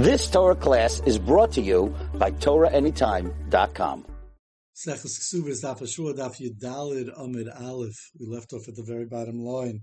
This 0.00 0.30
Torah 0.30 0.56
class 0.56 1.02
is 1.04 1.18
brought 1.18 1.52
to 1.52 1.60
you 1.60 1.94
by 2.14 2.30
TorahAnytime.com. 2.30 4.06
Sechus 4.74 5.34
Aleph. 7.60 8.10
We 8.18 8.26
left 8.26 8.52
off 8.54 8.66
at 8.66 8.76
the 8.76 8.82
very 8.82 9.04
bottom 9.04 9.44
line 9.44 9.82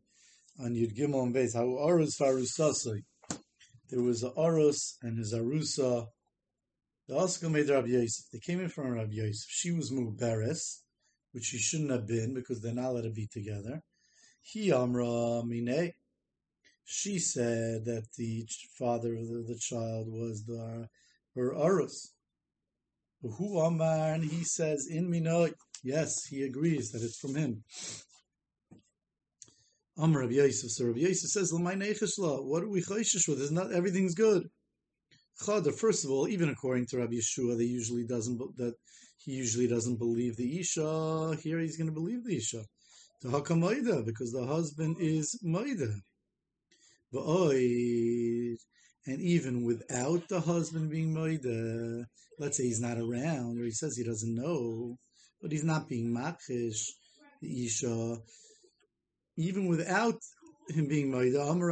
on 0.60 0.74
Yud 0.74 0.98
Gimel 0.98 1.22
and 1.22 1.36
Beis. 1.36 1.54
How 1.54 1.68
Arus 1.68 2.18
Farusasai. 2.20 3.04
There 3.92 4.02
was 4.02 4.24
a 4.24 4.32
Arus 4.32 4.96
and 5.04 5.20
his 5.20 5.36
Arusa. 5.36 6.08
The 7.08 7.16
Oscar 7.16 7.52
made 7.52 7.70
Rabbi 7.70 7.90
Yosef. 7.90 8.26
They 8.34 8.40
came 8.40 8.60
in 8.60 8.70
from 8.70 8.90
Rabbi 8.90 9.12
Yosef. 9.12 9.46
She 9.50 9.72
was 9.72 9.92
Muberes, 9.92 10.80
which 11.32 11.44
she 11.44 11.60
shouldn't 11.60 11.92
have 11.92 12.08
been 12.08 12.34
because 12.34 12.60
they're 12.60 12.74
not 12.74 12.86
allowed 12.86 13.04
to 13.04 13.12
be 13.12 13.28
together. 13.32 13.84
He 14.42 14.74
Amra 14.74 15.44
Mine. 15.46 15.94
She 16.90 17.20
said 17.20 17.84
that 17.84 18.06
the 18.18 18.48
father 18.80 19.14
of 19.18 19.28
the, 19.28 19.60
child 19.60 20.08
was 20.08 20.46
the 20.46 20.88
her 21.36 21.54
Arus. 21.54 22.14
Who 23.22 23.60
Amar, 23.60 24.14
and 24.14 24.24
he 24.24 24.46
says 24.46 24.88
in 24.90 25.12
Minoi, 25.12 25.52
yes, 25.84 26.14
he 26.30 26.44
agrees 26.44 26.92
that 26.92 27.04
it's 27.04 27.20
from 27.20 27.36
him. 27.36 27.66
Amar 29.98 30.22
Rabbi 30.22 30.36
Yosef. 30.36 30.72
So 30.72 30.86
Rabbi 30.86 31.00
Yosef 31.00 31.30
says, 31.30 31.52
What 31.52 32.64
are 32.64 32.70
we 32.70 32.82
chayshish 32.82 33.28
with? 33.28 33.42
Is 33.42 33.52
not 33.52 33.74
everything's 33.74 34.16
good. 34.16 34.48
Chada, 35.42 35.78
first 35.78 36.06
of 36.06 36.12
all, 36.12 36.30
even 36.30 36.48
according 36.48 36.86
to 36.88 37.00
Rabbi 37.00 37.16
Yeshua, 37.16 37.58
they 37.58 37.66
usually 37.66 38.06
doesn't 38.06 38.38
that 38.56 38.76
he 39.18 39.34
usually 39.34 39.68
doesn't 39.68 39.98
believe 39.98 40.38
the 40.38 40.58
Isha. 40.62 41.36
Here 41.44 41.60
he's 41.60 41.76
going 41.76 41.90
to 41.90 41.94
believe 41.94 42.24
the 42.24 42.38
Isha. 42.38 42.64
The 43.24 43.30
Hakamoida, 43.30 44.06
because 44.06 44.32
the 44.32 44.46
husband 44.46 44.98
is 45.02 45.38
Moida. 47.14 48.56
And 49.06 49.22
even 49.22 49.64
without 49.64 50.28
the 50.28 50.42
husband 50.42 50.90
being 50.90 51.14
Moida, 51.14 52.04
let's 52.40 52.58
say 52.58 52.64
he's 52.64 52.82
not 52.82 52.98
around, 52.98 53.60
or 53.60 53.64
he 53.64 53.72
says 53.72 53.96
he 53.96 54.04
doesn't 54.04 54.36
know, 54.36 54.98
but 55.42 55.52
he's 55.52 55.64
not 55.64 55.88
being 55.88 56.14
Makish, 56.14 56.90
the 57.42 57.66
Isha, 57.66 58.18
even 59.38 59.68
without 59.68 60.20
him 60.70 60.88
being 60.88 61.12
Moida, 61.12 61.50
Amar 61.50 61.72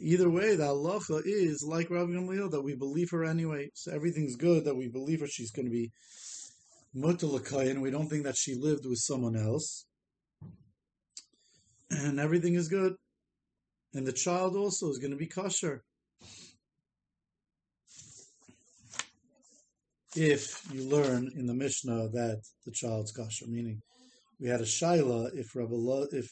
Either 0.00 0.30
way, 0.30 0.54
the 0.54 0.64
halacha 0.64 1.22
is 1.24 1.64
like 1.66 1.90
Rabbi 1.90 2.12
Gamliel 2.12 2.50
that 2.50 2.62
we 2.62 2.74
believe 2.74 3.10
her 3.10 3.24
anyway. 3.24 3.70
So 3.74 3.92
everything's 3.92 4.36
good 4.36 4.64
that 4.64 4.76
we 4.76 4.88
believe 4.88 5.20
her. 5.20 5.26
She's 5.26 5.50
going 5.50 5.66
to 5.66 5.72
be 5.72 5.90
mutalakayin. 6.94 7.80
We 7.80 7.90
don't 7.90 8.08
think 8.08 8.24
that 8.24 8.36
she 8.36 8.54
lived 8.54 8.86
with 8.86 8.98
someone 8.98 9.36
else, 9.36 9.86
and 11.90 12.20
everything 12.20 12.54
is 12.54 12.68
good. 12.68 12.94
And 13.94 14.06
the 14.06 14.12
child 14.12 14.54
also 14.56 14.90
is 14.90 14.98
going 14.98 15.12
to 15.12 15.16
be 15.16 15.26
kosher. 15.26 15.82
If 20.14 20.62
you 20.72 20.88
learn 20.88 21.30
in 21.36 21.46
the 21.46 21.54
Mishnah 21.54 22.08
that 22.10 22.42
the 22.64 22.72
child's 22.72 23.12
kosher, 23.12 23.46
meaning 23.46 23.80
we 24.40 24.48
had 24.48 24.60
a 24.60 24.64
shaila 24.64 25.30
if 25.34 25.54
Rabbi 25.54 25.76
if 26.12 26.30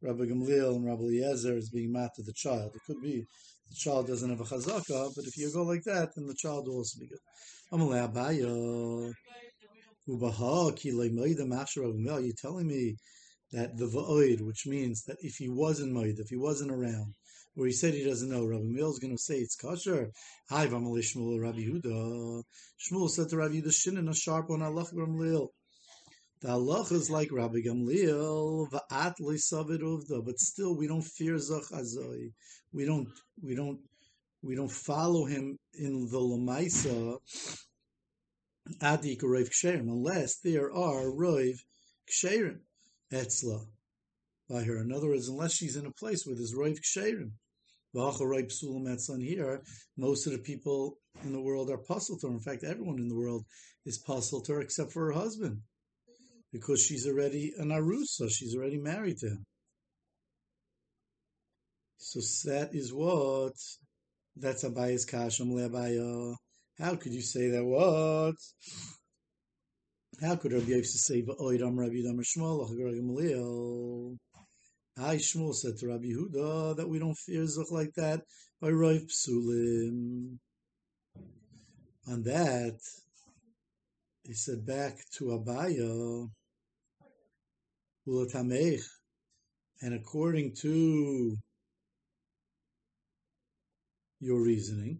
Rabbi 0.00 0.24
Gamliel 0.24 0.76
and 0.76 0.86
Rabbi 0.86 1.02
Eliezer 1.02 1.56
is 1.56 1.70
being 1.70 1.92
mad 1.92 2.10
to 2.16 2.22
the 2.22 2.32
child. 2.32 2.72
It 2.74 2.82
could 2.86 3.02
be 3.02 3.26
the 3.68 3.74
child 3.74 4.06
doesn't 4.06 4.30
have 4.30 4.40
a 4.40 4.44
chazaka, 4.44 5.12
but 5.14 5.24
if 5.24 5.36
you 5.36 5.52
go 5.52 5.62
like 5.62 5.82
that, 5.84 6.14
then 6.14 6.26
the 6.26 6.34
child 6.34 6.68
will 6.68 6.76
also 6.76 7.00
be 7.00 7.08
good. 7.08 7.18
You're 12.24 12.32
telling 12.40 12.66
me 12.66 12.96
that 13.52 13.76
the 13.76 13.86
va'oid, 13.86 14.40
which 14.40 14.66
means 14.66 15.04
that 15.04 15.16
if 15.20 15.36
he 15.36 15.48
wasn't 15.48 15.92
moed, 15.92 16.18
if 16.18 16.28
he 16.28 16.36
wasn't 16.36 16.70
around, 16.70 17.14
or 17.56 17.66
he 17.66 17.72
said 17.72 17.94
he 17.94 18.04
doesn't 18.04 18.30
know, 18.30 18.44
Rabbi 18.44 18.64
Meir 18.64 18.86
is 18.86 18.98
going 18.98 19.16
to 19.16 19.22
say 19.22 19.36
it's 19.36 19.56
kosher. 19.56 20.10
Hi, 20.48 20.66
Vamali 20.66 21.02
Shmuel, 21.02 21.40
Rabbi 21.40 21.58
Huda. 21.58 22.42
Shmuel 22.78 23.10
said 23.10 23.28
to 23.30 23.36
Rabbi 23.36 23.54
Huda, 23.54 23.68
Shinin, 23.68 24.10
a 24.10 24.14
sharp 24.14 24.50
one, 24.50 24.62
Allah, 24.62 24.86
Rabbi 24.92 25.46
the 26.40 26.48
halacha 26.48 26.92
is 26.92 27.10
like 27.10 27.32
Rabbi 27.32 27.58
Gamliel, 27.66 28.70
va'at 28.70 29.14
savid 29.18 29.80
uvda, 29.80 30.24
but 30.24 30.38
still 30.38 30.76
we 30.76 30.86
don't 30.86 31.02
fear 31.02 31.34
Zachazoi. 31.34 32.32
We 32.72 32.84
don't, 32.84 33.08
we 33.42 33.56
don't, 33.56 33.80
we 34.42 34.54
don't 34.54 34.70
follow 34.70 35.24
him 35.24 35.58
in 35.74 36.06
the 36.08 36.18
lamaisa 36.18 37.18
adik 38.80 39.20
roiv 39.22 39.50
ksherim 39.50 39.88
unless 39.88 40.38
there 40.44 40.72
are 40.72 41.10
roiv 41.10 41.56
ksherim 42.08 42.60
etzla 43.12 43.66
by 44.48 44.62
her. 44.64 44.78
In 44.80 44.92
other 44.92 45.08
words, 45.08 45.28
unless 45.28 45.54
she's 45.54 45.76
in 45.76 45.86
a 45.86 45.92
place 45.92 46.24
where 46.24 46.36
there's 46.36 46.54
roiv 46.54 46.78
ksherim. 46.80 47.32
And 47.94 49.22
here, 49.22 49.62
most 49.96 50.26
of 50.26 50.32
the 50.32 50.38
people 50.38 50.98
in 51.24 51.32
the 51.32 51.40
world 51.40 51.70
are 51.70 51.78
puzzled 51.78 52.20
to 52.20 52.26
her. 52.28 52.34
In 52.34 52.40
fact, 52.40 52.62
everyone 52.62 52.98
in 52.98 53.08
the 53.08 53.16
world 53.16 53.46
is 53.86 53.98
puzzled 53.98 54.44
to 54.44 54.52
her 54.52 54.60
except 54.60 54.92
for 54.92 55.06
her 55.06 55.12
husband 55.12 55.62
because 56.52 56.82
she's 56.82 57.06
already 57.06 57.54
an 57.58 57.68
arusa, 57.68 58.30
she's 58.30 58.54
already 58.54 58.78
married 58.78 59.18
to 59.18 59.28
him. 59.28 59.46
So 61.96 62.20
that 62.50 62.74
is 62.74 62.92
what 62.92 63.54
that's 64.36 64.64
Abaya's 64.64 65.06
kasham 65.06 65.52
le'abaya. 65.52 66.36
How 66.78 66.94
could 66.94 67.12
you 67.12 67.22
say 67.22 67.48
that? 67.48 67.64
What? 67.64 68.36
How 70.20 70.34
could 70.34 70.52
Rabbi 70.52 70.70
Yosef 70.70 71.00
say 71.00 71.22
va'oidam 71.22 71.78
Rabbi 71.78 72.02
Dam 72.02 72.18
Shmuel 72.18 72.68
Gamaliel? 72.76 74.16
I 74.98 75.14
Shmuel 75.14 75.54
said 75.54 75.78
to 75.78 75.86
Rabbi 75.86 76.06
Huda 76.06 76.76
that 76.76 76.88
we 76.88 76.98
don't 76.98 77.14
fear 77.14 77.42
zuch 77.42 77.70
like 77.70 77.94
that 77.94 78.22
by 78.60 78.70
Rav 78.70 79.02
Psulim. 79.02 80.38
On 82.08 82.22
that, 82.24 82.80
he 84.24 84.34
said 84.34 84.66
back 84.66 84.98
to 85.18 85.26
Abaya, 85.26 86.28
and 89.82 89.94
according 89.94 90.54
to 90.62 91.36
your 94.18 94.42
reasoning, 94.42 94.98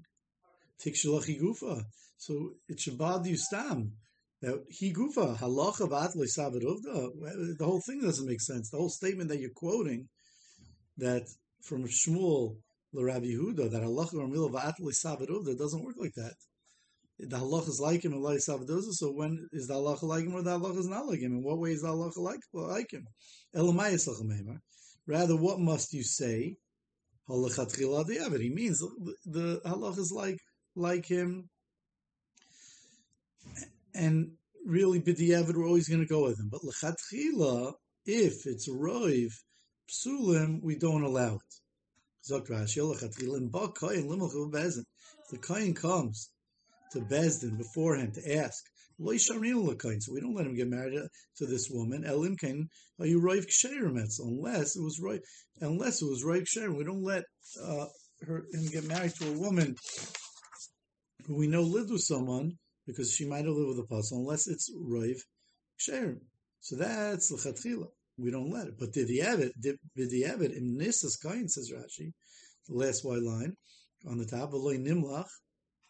Tikshalachi 0.81 1.41
Gufa. 1.41 1.83
So 2.19 2.53
it 2.69 2.79
should 2.79 2.99
bother 2.99 3.31
you 3.31 3.37
stam. 3.37 3.95
That 4.41 4.65
he 4.69 4.93
gufa 4.93 5.37
halacha. 5.39 5.89
The 7.59 7.65
whole 7.65 7.81
thing 7.81 8.01
doesn't 8.01 8.27
make 8.27 8.41
sense. 8.41 8.71
The 8.71 8.79
whole 8.79 8.91
statement 8.91 9.31
that 9.31 9.41
you're 9.41 9.51
quoting, 9.51 10.09
that 10.97 11.23
from 11.63 11.87
Shmuel 11.87 12.57
the 12.93 13.05
Rabbi 13.05 13.27
Yehuda, 13.27 13.71
that 13.71 13.83
halacha 13.83 14.15
ramila 14.15 14.51
v'atlei 14.51 14.95
savadovda 15.05 15.59
doesn't 15.59 15.85
work 15.85 15.97
like 15.99 16.15
that 16.15 16.35
the 17.19 17.37
halacha 17.37 17.69
is 17.69 17.81
like 17.81 18.05
him 18.05 18.13
and 18.13 18.23
like 18.23 18.39
Savadoza. 18.39 18.93
So 18.93 19.11
when 19.11 19.49
is 19.53 19.67
the 19.67 19.75
halacha 19.75 20.05
like 20.05 20.25
him 20.25 20.35
or 20.35 20.43
the 20.43 20.59
halacha 20.59 20.79
is 20.79 20.89
not 20.89 21.07
like 21.07 21.21
him? 21.21 21.33
In 21.33 21.43
what 21.43 21.59
way 21.59 21.73
is 21.73 21.83
the 21.83 21.89
halacha 21.89 22.19
like 22.19 22.41
like 22.53 22.93
him? 22.93 23.09
Rather, 25.07 25.37
what 25.37 25.59
must 25.59 25.93
you 25.93 26.05
say? 26.05 26.57
He 27.29 27.35
means 28.55 28.79
the, 28.79 29.15
the 29.27 29.61
halacha 29.67 29.99
is 29.99 30.13
like 30.15 30.39
like 30.77 31.07
him, 31.07 31.51
and 33.99 34.31
really 34.65 35.01
b'diavad 35.01 35.57
we're 35.57 35.67
always 35.67 35.89
going 35.89 36.01
to 36.01 36.07
go 36.07 36.25
with 36.25 36.39
him. 36.39 36.49
But 36.51 36.63
lechatchila, 36.63 37.75
if 38.07 38.47
it's 38.47 38.69
roiv 38.69 39.33
psulim, 39.91 40.63
we 40.63 40.77
don't 40.77 41.03
allow 41.03 41.35
it. 41.35 41.55
The 45.31 45.39
kain 45.47 45.75
comes 45.75 46.31
to 46.93 47.01
Bezdin 47.01 47.59
beforehand 47.59 48.15
to 48.15 48.37
ask. 48.37 48.65
So 49.01 49.07
we 49.07 49.19
don't 50.21 50.35
let 50.35 50.47
him 50.47 50.57
get 50.57 50.69
married 50.69 50.99
to 51.37 51.47
this 51.47 51.71
woman. 51.71 52.03
Elimkin, 52.05 52.69
are 53.01 53.07
you 53.07 53.21
roiv 53.21 53.47
Unless 54.21 54.77
it 54.77 54.83
was 54.83 55.01
right, 55.01 55.21
unless 55.61 56.03
it 56.03 56.07
was 56.07 56.25
roiv 56.25 56.45
ksherim, 56.45 56.77
we 56.77 56.85
don't 56.85 57.03
let 57.03 57.25
uh, 57.63 57.87
her 58.27 58.45
him 58.53 58.67
get 58.67 58.85
married 58.85 59.15
to 59.15 59.29
a 59.29 59.39
woman 59.39 59.77
who 61.27 61.37
we 61.37 61.47
know 61.47 61.63
lived 61.63 61.91
with 61.91 62.03
someone 62.03 62.59
because 62.89 63.13
she 63.13 63.27
might 63.27 63.45
have 63.45 63.55
lived 63.55 63.69
with 63.69 63.85
a 63.85 63.87
pasul, 63.87 64.19
unless 64.19 64.49
it's 64.49 64.73
roiv 64.75 65.21
ksherim. 65.79 66.19
So 66.61 66.77
that's 66.77 67.31
lechatchila. 67.31 67.89
We 68.17 68.33
don't 68.33 68.51
let 68.51 68.67
it. 68.67 68.79
But 68.79 68.93
did 68.93 69.09
he 69.09 69.19
have 69.19 69.41
it? 69.41 69.53
Did 69.61 70.11
he 70.11 70.23
have 70.23 70.41
it? 70.41 70.53
In 70.53 70.77
Nisas 70.77 71.21
Kain 71.23 71.49
says 71.49 71.71
Rashi, 71.71 72.13
the 72.67 72.75
last 72.75 73.05
white 73.05 73.23
line 73.23 73.55
on 74.09 74.19
the 74.19 74.27
top, 74.27 74.53
nimlach 74.53 75.29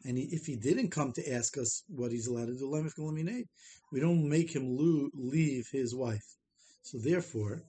and 0.04 0.16
he, 0.16 0.24
if 0.24 0.46
he 0.46 0.56
didn't 0.56 0.90
come 0.90 1.12
to 1.12 1.32
ask 1.32 1.58
us 1.58 1.82
what 1.88 2.12
he's 2.12 2.26
allowed 2.26 2.46
to 2.46 2.56
do, 2.56 3.44
we 3.92 4.00
don't 4.00 4.28
make 4.28 4.54
him 4.54 4.76
lo- 4.76 5.10
leave 5.14 5.66
his 5.72 5.94
wife. 5.94 6.24
So 6.82 6.98
therefore, 6.98 7.62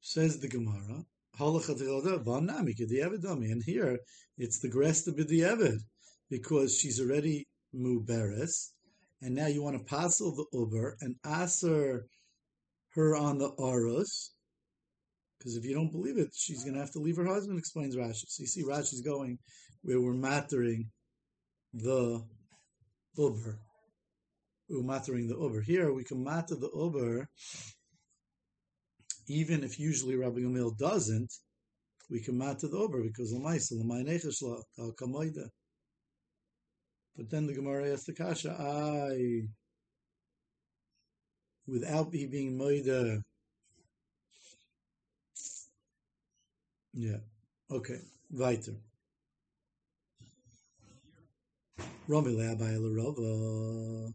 says 0.00 0.38
the 0.38 0.48
Gemara, 0.48 1.04
and 1.38 3.62
here 3.64 3.98
it's 4.38 4.60
the 4.60 4.68
Gresta 4.68 5.14
B'di'evid, 5.14 5.78
because 6.30 6.76
she's 6.76 7.00
already 7.00 7.46
Muberes, 7.74 8.70
and 9.22 9.34
now 9.34 9.46
you 9.46 9.62
want 9.62 9.76
to 9.76 9.84
passel 9.84 10.34
the 10.34 10.46
Uber 10.52 10.96
and 11.00 11.16
aser 11.26 12.06
her 12.94 13.16
on 13.16 13.38
the 13.38 13.50
Aros, 13.58 14.32
Because 15.38 15.56
if 15.56 15.64
you 15.64 15.74
don't 15.74 15.92
believe 15.92 16.18
it, 16.18 16.30
she's 16.34 16.62
going 16.62 16.74
to 16.74 16.80
have 16.80 16.92
to 16.92 16.98
leave 16.98 17.16
her 17.16 17.26
husband, 17.26 17.58
explains 17.58 17.96
Rashi. 17.96 18.24
So 18.26 18.42
you 18.42 18.46
see 18.46 18.64
Rashi's 18.64 19.02
going 19.02 19.38
where 19.82 20.00
we're 20.00 20.14
mattering 20.14 20.90
the 21.74 22.22
Uber. 23.16 23.58
We're 24.68 24.82
mattering 24.82 25.28
the 25.28 25.38
Uber. 25.38 25.60
Here 25.60 25.92
we 25.92 26.04
can 26.04 26.24
matter 26.24 26.54
the 26.54 26.70
Uber 26.74 27.28
even 29.28 29.64
if 29.64 29.78
usually 29.78 30.16
Rabbi 30.16 30.40
Gamil 30.40 30.76
doesn't, 30.78 31.32
we 32.10 32.20
can 32.20 32.38
matter 32.38 32.68
the 32.68 32.78
Uber 32.78 33.02
because 33.02 33.32
Lamaynechesh 33.32 34.42
Al 34.78 34.92
Kamoida. 34.92 35.48
But 37.16 37.30
then 37.30 37.46
the 37.46 37.54
Gemara 37.54 37.92
asks 37.92 38.04
the 38.04 38.12
Kasha, 38.12 38.52
I, 38.52 39.48
without 41.66 42.12
me 42.12 42.26
being 42.26 42.58
Moida, 42.58 43.22
Yeah. 46.98 47.18
Okay. 47.70 48.00
Weiter. 48.30 48.72
Romile 52.08 52.56
Abaye 52.56 52.96
Rava. 52.96 54.12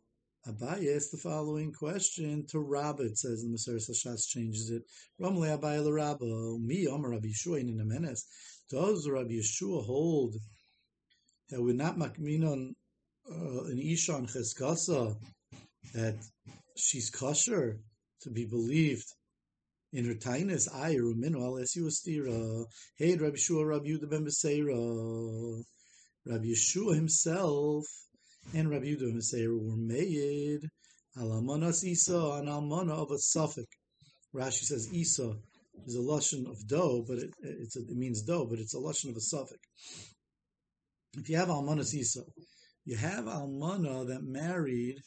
Abaye 0.48 0.96
asks 0.96 1.12
the 1.12 1.18
following 1.18 1.72
question 1.72 2.44
to 2.50 2.60
Rabba. 2.60 3.04
It 3.04 3.20
says 3.20 3.44
the 3.44 3.50
Maseres 3.50 3.88
Hashas 3.88 4.28
changes 4.28 4.72
it. 4.72 4.82
Romile 5.22 5.60
Abaye 5.60 5.94
Rabba. 5.94 6.58
Me 6.60 6.88
Omer 6.88 7.10
Rabbi 7.12 7.28
Yeshua 7.28 7.60
in 7.60 7.78
the 7.78 7.86
Menes. 7.86 8.26
Does 8.72 9.08
Rabbi 9.08 9.34
Yeshua 9.34 9.86
hold 9.86 10.38
that 11.52 11.62
we're 11.62 11.76
not 11.76 12.00
makminon 12.00 12.74
uh, 13.32 13.64
an 13.66 13.80
isha 13.80 14.14
on 14.14 14.28
cheskasa 14.28 15.16
that 15.94 16.18
she's 16.76 17.10
kosher 17.10 17.80
to 18.22 18.30
be 18.30 18.46
believed 18.46 19.08
in 19.94 20.06
her 20.06 20.14
tainus, 20.14 20.74
I 20.74 20.96
ruminu 20.96 21.44
al 21.44 21.56
esi 21.56 22.66
Hey, 22.98 23.16
Rabbi 23.18 23.36
Yeshua, 23.36 23.68
Rabbi 23.68 23.88
Yehuda 23.88 24.10
ben 24.10 24.26
Beseira. 24.26 25.64
Rabbi 26.26 26.46
Yeshua 26.46 26.96
himself 26.96 27.86
and 28.54 28.70
Rabbi 28.70 28.86
Yehuda 28.86 29.00
ben 29.00 29.20
Beseira 29.20 29.60
were 29.60 29.76
made 29.76 30.62
alamanas 31.18 31.84
Isa 31.84 32.16
an 32.16 32.46
almana 32.46 32.92
of 32.92 33.12
a 33.12 33.18
suffix. 33.18 33.68
Rashi 34.34 34.64
says 34.64 34.88
Isa 34.94 35.36
is 35.86 35.96
a 35.96 36.00
lashon 36.00 36.50
of 36.50 36.66
dough, 36.68 37.04
but 37.06 37.18
it, 37.18 37.34
a, 37.44 37.80
it 37.80 37.98
means 37.98 38.22
dough, 38.22 38.46
but 38.50 38.60
it's 38.60 38.74
a 38.74 38.78
lashon 38.78 39.10
of 39.10 39.18
a 39.18 39.22
suffix. 39.22 39.60
If 41.18 41.30
you 41.30 41.36
have 41.36 41.50
almanas 41.50 41.94
Isa, 41.94 42.22
you 42.86 42.98
have 42.98 43.26
almana 43.26 44.08
that 44.08 44.24
married 44.24 44.98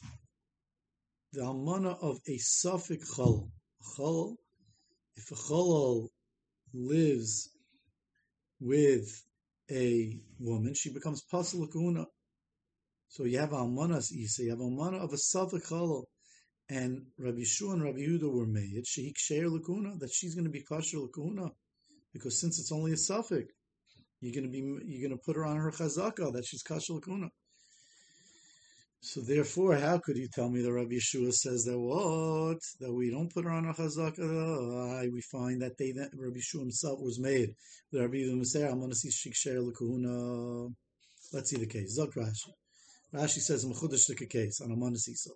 the 1.33 1.41
almana 1.41 1.97
of 2.01 2.17
a 2.27 2.37
suffix 2.37 3.13
chol. 3.15 3.49
Chol 3.97 4.35
if 5.17 5.31
a 5.31 5.35
cholol 5.35 6.09
lives 6.73 7.49
with 8.59 9.23
a 9.71 10.19
woman, 10.39 10.73
she 10.73 10.91
becomes 10.91 11.23
pasul. 11.31 11.67
So 13.07 13.23
you 13.23 13.39
have 13.39 13.51
almanas 13.51 14.11
isa, 14.11 14.43
you 14.43 14.49
have 14.49 14.59
almana 14.59 15.01
of 15.01 15.13
a 15.13 15.15
safek 15.15 15.67
cholol, 15.67 16.03
and 16.69 17.05
Rabbi 17.17 17.43
Shua 17.43 17.73
and 17.73 17.83
Rabbi 17.83 17.99
Yehuda 17.99 18.31
were 18.31 18.45
made 18.45 18.85
sheik 18.85 19.15
sheir 19.17 19.47
lakuna 19.47 19.99
that 19.99 20.11
she's 20.11 20.35
going 20.35 20.45
to 20.45 20.51
be 20.51 20.63
kosher 20.63 20.97
lakuna, 20.97 21.49
because 22.11 22.39
since 22.39 22.59
it's 22.59 22.71
only 22.71 22.91
a 22.91 22.97
suffix, 22.97 23.53
you're 24.19 24.33
going 24.33 24.43
to 24.43 24.49
be 24.51 24.59
you're 24.85 25.07
going 25.07 25.17
to 25.17 25.23
put 25.25 25.35
her 25.35 25.45
on 25.45 25.57
her 25.57 25.71
chazaka 25.71 26.33
that 26.33 26.45
she's 26.45 26.63
kosher 26.63 26.93
lakuna. 26.93 27.29
So 29.07 29.21
therefore, 29.21 29.75
how 29.75 29.99
could 29.99 30.17
you 30.17 30.27
tell 30.27 30.49
me 30.49 30.63
that 30.63 30.73
Rabbi 30.73 30.95
Yeshua 30.95 31.31
says 31.31 31.63
that 31.65 31.79
what 31.79 32.57
that 32.79 32.91
we 32.91 33.11
don't 33.11 33.31
put 33.31 33.45
her 33.45 33.51
on 33.51 33.67
a 33.67 33.73
chazaka? 33.73 35.13
we 35.13 35.21
find 35.21 35.61
that 35.61 35.77
they 35.77 35.91
that 35.91 36.09
Rabbi 36.15 36.39
Yeshua 36.39 36.61
himself 36.61 36.99
was 36.99 37.19
made. 37.19 37.53
The 37.91 38.01
Rabbi 38.01 38.15
Yeshua 38.15 38.71
I'm 38.71 38.79
going 38.79 38.89
to 38.89 38.95
see 38.95 39.09
shiksher 39.09 39.59
lekuna. 39.61 40.73
Let's 41.31 41.51
see 41.51 41.57
the 41.57 41.67
case. 41.67 41.99
Zok 41.99 42.15
Rashi. 42.15 42.49
Rashi 43.13 43.41
says 43.41 43.63
mechudash 43.63 44.07
the 44.07 44.25
case 44.25 44.59
on 44.59 44.95
so. 44.97 45.31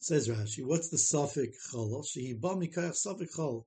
Says 0.00 0.26
Rashi, 0.26 0.64
what's 0.64 0.88
the 0.88 0.96
suffix 0.96 1.74
chalal? 1.74 2.06
Shehi 2.06 2.40
ba 2.40 2.56
mikayach 2.56 2.94
suffix 2.94 3.36
chalal. 3.36 3.64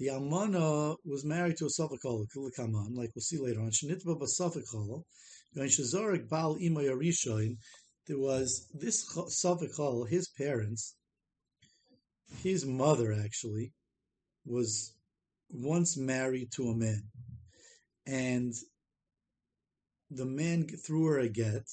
The 0.00 0.08
almana 0.08 0.96
was 1.04 1.24
married 1.24 1.58
to 1.58 1.66
a 1.66 1.70
suffix 1.70 2.04
chalal, 2.04 2.26
like 2.96 3.10
we'll 3.14 3.22
see 3.22 3.38
later 3.38 3.60
on. 3.60 3.70
Shenitba 3.70 4.18
ba 4.18 4.26
chalal. 4.26 5.04
There 5.54 5.64
was 8.18 8.66
this 8.72 9.04
Savichal, 9.14 10.08
his 10.08 10.28
parents, 10.28 10.94
his 12.42 12.64
mother 12.64 13.12
actually, 13.12 13.72
was 14.46 14.94
once 15.50 15.96
married 15.98 16.50
to 16.52 16.68
a 16.68 16.74
man. 16.74 17.02
And 18.06 18.54
the 20.10 20.24
man 20.24 20.66
threw 20.68 21.04
her 21.06 21.18
a 21.18 21.28
get, 21.28 21.68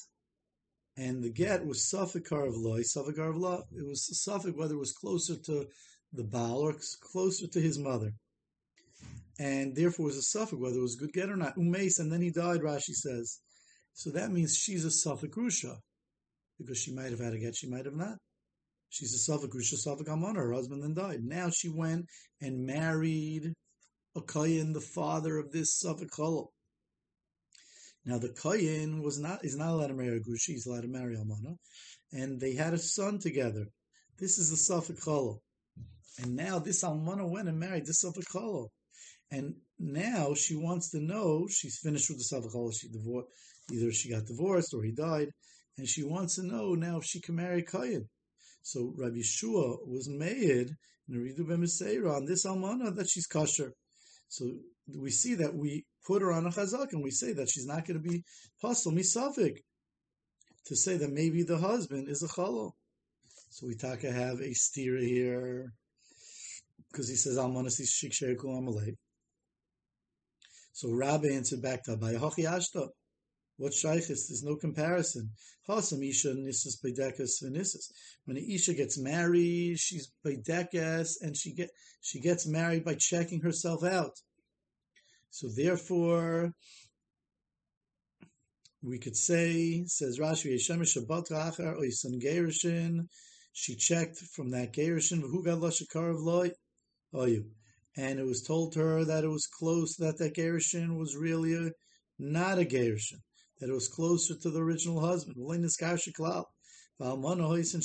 and 0.96 1.22
the 1.22 1.30
get 1.30 1.64
was 1.64 1.90
Safekar 1.90 2.48
of 2.48 2.56
Loy, 2.56 2.82
Safekar 2.82 3.30
of 3.30 3.36
Law. 3.36 3.62
It 3.72 3.86
was 3.86 4.06
Safek 4.26 4.56
whether 4.56 4.74
it 4.74 4.78
was 4.78 4.92
closer 4.92 5.36
to 5.36 5.66
the 6.12 6.24
Baal 6.24 6.58
or 6.58 6.74
closer 7.00 7.46
to 7.46 7.60
his 7.60 7.78
mother. 7.78 8.12
And 9.38 9.74
therefore 9.74 10.06
was 10.06 10.18
a 10.18 10.22
Suffolk 10.22 10.60
whether 10.60 10.76
it 10.76 10.82
was 10.82 10.96
good 10.96 11.14
get 11.14 11.30
or 11.30 11.36
not. 11.36 11.56
Umes, 11.56 11.98
and 11.98 12.12
then 12.12 12.20
he 12.20 12.30
died, 12.30 12.60
Rashi 12.60 12.92
says. 12.92 13.40
So 13.92 14.10
that 14.10 14.30
means 14.30 14.56
she's 14.56 14.84
a 14.84 14.90
Suffolk 14.90 15.34
Rusha, 15.36 15.76
because 16.58 16.78
she 16.78 16.94
might 16.94 17.10
have 17.10 17.20
had 17.20 17.34
a 17.34 17.38
get, 17.38 17.56
she 17.56 17.68
might 17.68 17.84
have 17.84 17.96
not. 17.96 18.16
She's 18.88 19.14
a 19.14 19.18
Suffolk 19.18 19.52
Rusha, 19.52 19.76
Suffolk 19.76 20.08
Amon, 20.08 20.36
her 20.36 20.52
husband 20.52 20.82
then 20.82 20.94
died. 20.94 21.22
Now 21.22 21.50
she 21.50 21.68
went 21.68 22.06
and 22.40 22.66
married 22.66 23.52
a 24.16 24.20
Kayin, 24.20 24.72
the 24.74 24.80
father 24.80 25.38
of 25.38 25.52
this 25.52 25.82
Cholol. 25.82 26.48
Now 28.04 28.18
the 28.18 28.30
Kayin 28.30 29.02
was 29.02 29.18
not 29.18 29.44
is 29.44 29.56
not 29.56 29.68
allowed 29.68 29.88
to 29.88 29.94
marry 29.94 30.16
a 30.16 30.20
Gusha, 30.20 30.46
he's 30.48 30.66
allowed 30.66 30.82
to 30.82 30.88
marry 30.88 31.16
Almana, 31.16 31.56
and 32.12 32.40
they 32.40 32.54
had 32.54 32.74
a 32.74 32.78
son 32.78 33.18
together. 33.18 33.66
This 34.18 34.38
is 34.38 34.66
Suffolk 34.66 34.96
Cholol. 34.96 35.38
And 36.18 36.34
now 36.34 36.58
this 36.58 36.82
Almana 36.82 37.28
went 37.28 37.48
and 37.48 37.58
married 37.58 37.86
this 37.86 38.04
Cholol. 38.04 38.68
And 39.30 39.54
now 39.78 40.34
she 40.34 40.56
wants 40.56 40.90
to 40.90 41.00
know, 41.00 41.46
she's 41.48 41.78
finished 41.78 42.10
with 42.10 42.18
the 42.18 42.24
Cholol, 42.50 42.74
she 42.74 42.88
divorced, 42.88 43.28
Either 43.72 43.92
she 43.92 44.10
got 44.10 44.26
divorced 44.26 44.74
or 44.74 44.82
he 44.82 44.92
died, 44.92 45.28
and 45.78 45.88
she 45.88 46.02
wants 46.02 46.36
to 46.36 46.42
know 46.42 46.74
now 46.74 46.98
if 46.98 47.04
she 47.04 47.20
can 47.20 47.36
marry 47.36 47.62
Kayin. 47.62 48.06
So 48.62 48.92
Rabbi 48.96 49.18
Yeshua 49.18 49.86
was 49.86 50.08
made 50.08 50.70
in 51.08 51.14
Ridu 51.14 51.40
B'Meseira 51.40 52.14
on 52.16 52.26
this 52.26 52.44
almana 52.46 52.94
that 52.96 53.08
she's 53.08 53.26
kosher. 53.26 53.72
So 54.28 54.50
we 54.98 55.10
see 55.10 55.34
that 55.36 55.54
we 55.54 55.84
put 56.06 56.22
her 56.22 56.32
on 56.32 56.46
a 56.46 56.50
chazak 56.50 56.92
and 56.92 57.02
we 57.02 57.10
say 57.10 57.32
that 57.32 57.48
she's 57.48 57.66
not 57.66 57.86
going 57.86 58.02
to 58.02 58.08
be 58.08 58.22
pasul 58.62 58.92
misafik 58.92 59.56
to 60.66 60.76
say 60.76 60.96
that 60.96 61.10
maybe 61.10 61.42
the 61.42 61.58
husband 61.58 62.08
is 62.08 62.22
a 62.22 62.28
chalo. 62.28 62.72
So 63.50 63.66
we 63.66 63.74
taka 63.74 64.12
have 64.12 64.40
a 64.40 64.52
steer 64.52 64.98
here 64.98 65.72
because 66.90 67.08
he 67.08 67.16
says 67.16 67.38
almana 67.38 67.70
si 67.70 67.84
shik 67.84 68.36
amalei. 68.44 68.94
So 70.72 70.90
Rabbi 70.90 71.28
answered 71.28 71.62
back 71.62 71.82
to 71.84 71.96
Abaye, 71.96 72.18
Hochi 72.18 72.44
Ashta. 72.44 72.88
What 73.60 73.72
shaykhis? 73.72 74.28
There's 74.28 74.42
no 74.42 74.56
comparison. 74.56 75.32
Hasam 75.68 76.02
isha 76.08 76.28
nisas 76.28 76.80
bedekas 76.82 77.42
v'nisas. 77.42 77.92
When 78.24 78.38
an 78.38 78.46
isha 78.48 78.72
gets 78.72 78.96
married, 78.96 79.78
she's 79.78 80.10
bedekas, 80.24 81.20
and 81.20 81.36
she 81.36 81.52
get 81.52 81.68
she 82.00 82.20
gets 82.20 82.46
married 82.46 82.86
by 82.86 82.94
checking 82.94 83.42
herself 83.42 83.84
out. 83.84 84.16
So 85.28 85.48
therefore, 85.54 86.54
we 88.82 88.98
could 88.98 89.14
say, 89.14 89.84
says 89.86 90.18
Rashi, 90.18 90.54
Yeshem 90.54 90.80
Shabbat 90.80 91.30
Rachar 91.30 91.76
Oisan 91.78 92.18
Gerishin. 92.18 93.08
She 93.52 93.76
checked 93.76 94.20
from 94.34 94.52
that 94.52 94.72
Gerishin, 94.72 95.20
who 95.20 95.44
got 95.44 95.58
Lashakar 95.58 96.14
of 96.14 96.20
Loy? 96.22 96.50
You. 97.12 97.44
And 97.94 98.18
it 98.18 98.24
was 98.24 98.42
told 98.42 98.72
to 98.72 98.80
her 98.80 99.04
that 99.04 99.24
it 99.24 99.28
was 99.28 99.46
close, 99.46 99.96
that 99.96 100.16
that 100.16 100.34
Gerishin 100.34 100.96
was 100.96 101.14
really 101.14 101.52
a, 101.52 101.72
not 102.18 102.58
a 102.58 102.64
Gerishin 102.64 103.20
that 103.60 103.68
it 103.68 103.74
was 103.74 103.88
closer 103.88 104.34
to 104.34 104.50
the 104.50 104.60
original 104.60 105.00
husband. 105.00 105.36
Since 105.38 105.76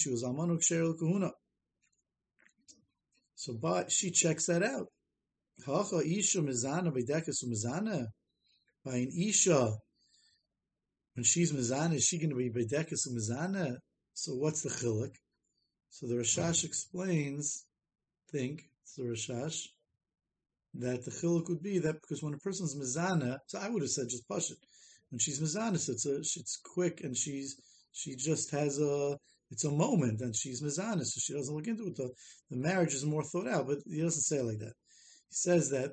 she 0.02 0.10
was 0.10 0.24
Kahuna. 0.24 1.32
So, 3.36 3.54
but 3.54 3.92
she 3.92 4.12
checks 4.12 4.46
that 4.48 4.64
out. 4.64 4.88
By 8.86 8.96
an 8.96 9.12
Isha, 9.18 9.74
when 11.14 11.24
she's 11.24 11.52
Mizana, 11.52 11.96
is 11.96 12.06
she 12.06 12.20
going 12.20 12.30
to 12.30 12.36
be 12.36 12.50
Bedekas 12.50 13.08
Mizana? 13.10 13.78
So, 14.14 14.34
what's 14.34 14.62
the 14.62 14.70
chiluk? 14.70 15.16
So, 15.90 16.08
the 16.08 16.16
Rashash 16.16 16.64
explains, 16.64 17.66
think, 18.32 18.70
it's 18.84 18.96
the 18.96 19.04
Rashash, 19.04 19.68
that 20.76 21.04
the 21.04 21.12
chiluk 21.12 21.50
would 21.50 21.62
be 21.62 21.80
that 21.80 22.02
because 22.02 22.22
when 22.22 22.34
a 22.34 22.38
person's 22.38 22.76
Mizana, 22.76 23.40
so 23.48 23.60
I 23.60 23.70
would 23.70 23.82
have 23.82 23.92
said 23.92 24.10
just 24.10 24.28
push 24.28 24.52
it 24.52 24.58
when 25.10 25.20
she's 25.20 25.42
mizanis, 25.42 25.90
it's 25.90 26.06
a, 26.06 26.18
it's 26.18 26.60
quick 26.74 27.02
and 27.02 27.16
she's 27.16 27.56
she 27.92 28.16
just 28.16 28.52
has 28.52 28.80
a 28.80 29.18
it's 29.52 29.64
a 29.64 29.72
moment 29.72 30.22
and 30.22 30.36
she's 30.36 30.62
mizanis, 30.62 31.08
so 31.08 31.20
she 31.20 31.34
doesn't 31.34 31.56
look 31.56 31.68
into 31.68 31.88
it. 31.88 31.96
The, 31.96 32.10
the 32.50 32.58
marriage 32.58 32.94
is 32.94 33.06
more 33.06 33.24
thought 33.24 33.48
out, 33.48 33.68
but 33.68 33.80
he 33.86 34.02
doesn't 34.02 34.24
say 34.24 34.38
it 34.38 34.46
like 34.46 34.60
that. 34.60 34.74
He 35.30 35.36
says 35.36 35.70
that 35.70 35.92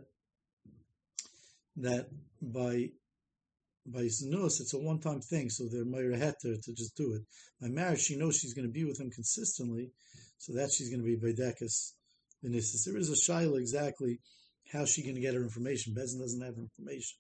that 1.77 2.09
by 2.41 2.91
by 3.85 4.03
znus, 4.03 4.61
it's 4.61 4.75
a 4.75 4.79
one-time 4.79 5.21
thing, 5.21 5.51
so 5.51 5.65
they're 5.65 5.85
Meir 5.85 6.13
Heter 6.13 6.63
to 6.63 6.73
just 6.73 6.97
do 6.97 7.15
it. 7.15 7.23
By 7.61 7.69
marriage, 7.69 8.01
she 8.01 8.17
knows 8.17 8.37
she's 8.37 8.55
going 8.55 8.67
to 8.67 8.73
be 8.73 8.85
with 8.85 9.01
him 9.01 9.11
consistently, 9.11 9.91
so 10.39 10.53
that 10.55 10.71
she's 10.73 10.89
going 10.89 11.01
to 11.01 11.05
be 11.05 11.17
Baidekas 11.17 11.93
Benissus. 12.45 12.85
There 12.85 12.97
is 12.97 13.11
a 13.11 13.15
Shaila 13.15 13.59
exactly 13.59 14.21
how 14.73 14.85
she 14.85 15.03
going 15.03 15.17
to 15.17 15.21
get 15.21 15.35
her 15.35 15.43
information. 15.43 15.95
Bezin 15.95 16.21
doesn't 16.21 16.43
have 16.43 16.57
information. 16.57 17.19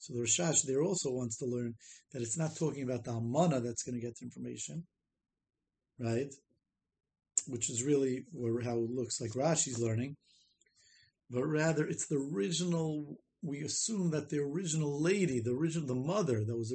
So 0.00 0.14
the 0.14 0.20
Rashash 0.20 0.62
there 0.62 0.82
also 0.82 1.12
wants 1.12 1.36
to 1.38 1.44
learn 1.44 1.74
that 2.12 2.22
it's 2.22 2.38
not 2.38 2.56
talking 2.56 2.82
about 2.82 3.04
the 3.04 3.12
Amana 3.12 3.60
that's 3.60 3.82
going 3.82 3.94
to 3.94 4.00
get 4.00 4.16
the 4.16 4.24
information, 4.24 4.84
right? 5.98 6.34
Which 7.46 7.70
is 7.70 7.84
really 7.84 8.24
how 8.64 8.78
it 8.78 8.90
looks 8.90 9.20
like 9.20 9.32
Rashi's 9.32 9.78
learning, 9.78 10.16
but 11.30 11.44
rather 11.44 11.86
it's 11.86 12.06
the 12.06 12.16
original 12.16 13.18
we 13.42 13.60
assume 13.60 14.10
that 14.10 14.28
the 14.28 14.38
original 14.38 15.00
lady, 15.00 15.40
the 15.40 15.52
original, 15.52 15.86
the 15.86 15.94
mother 15.94 16.44
that 16.44 16.56
was 16.56 16.70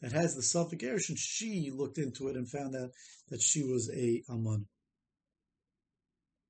that 0.00 0.12
has 0.12 0.34
the 0.34 0.42
Suffolk 0.42 0.80
Erishin, 0.80 1.16
she 1.16 1.70
looked 1.74 1.98
into 1.98 2.28
it 2.28 2.36
and 2.36 2.50
found 2.50 2.76
out 2.76 2.90
that 3.28 3.40
she 3.40 3.62
was 3.62 3.90
a 3.94 4.22
Aman. 4.28 4.66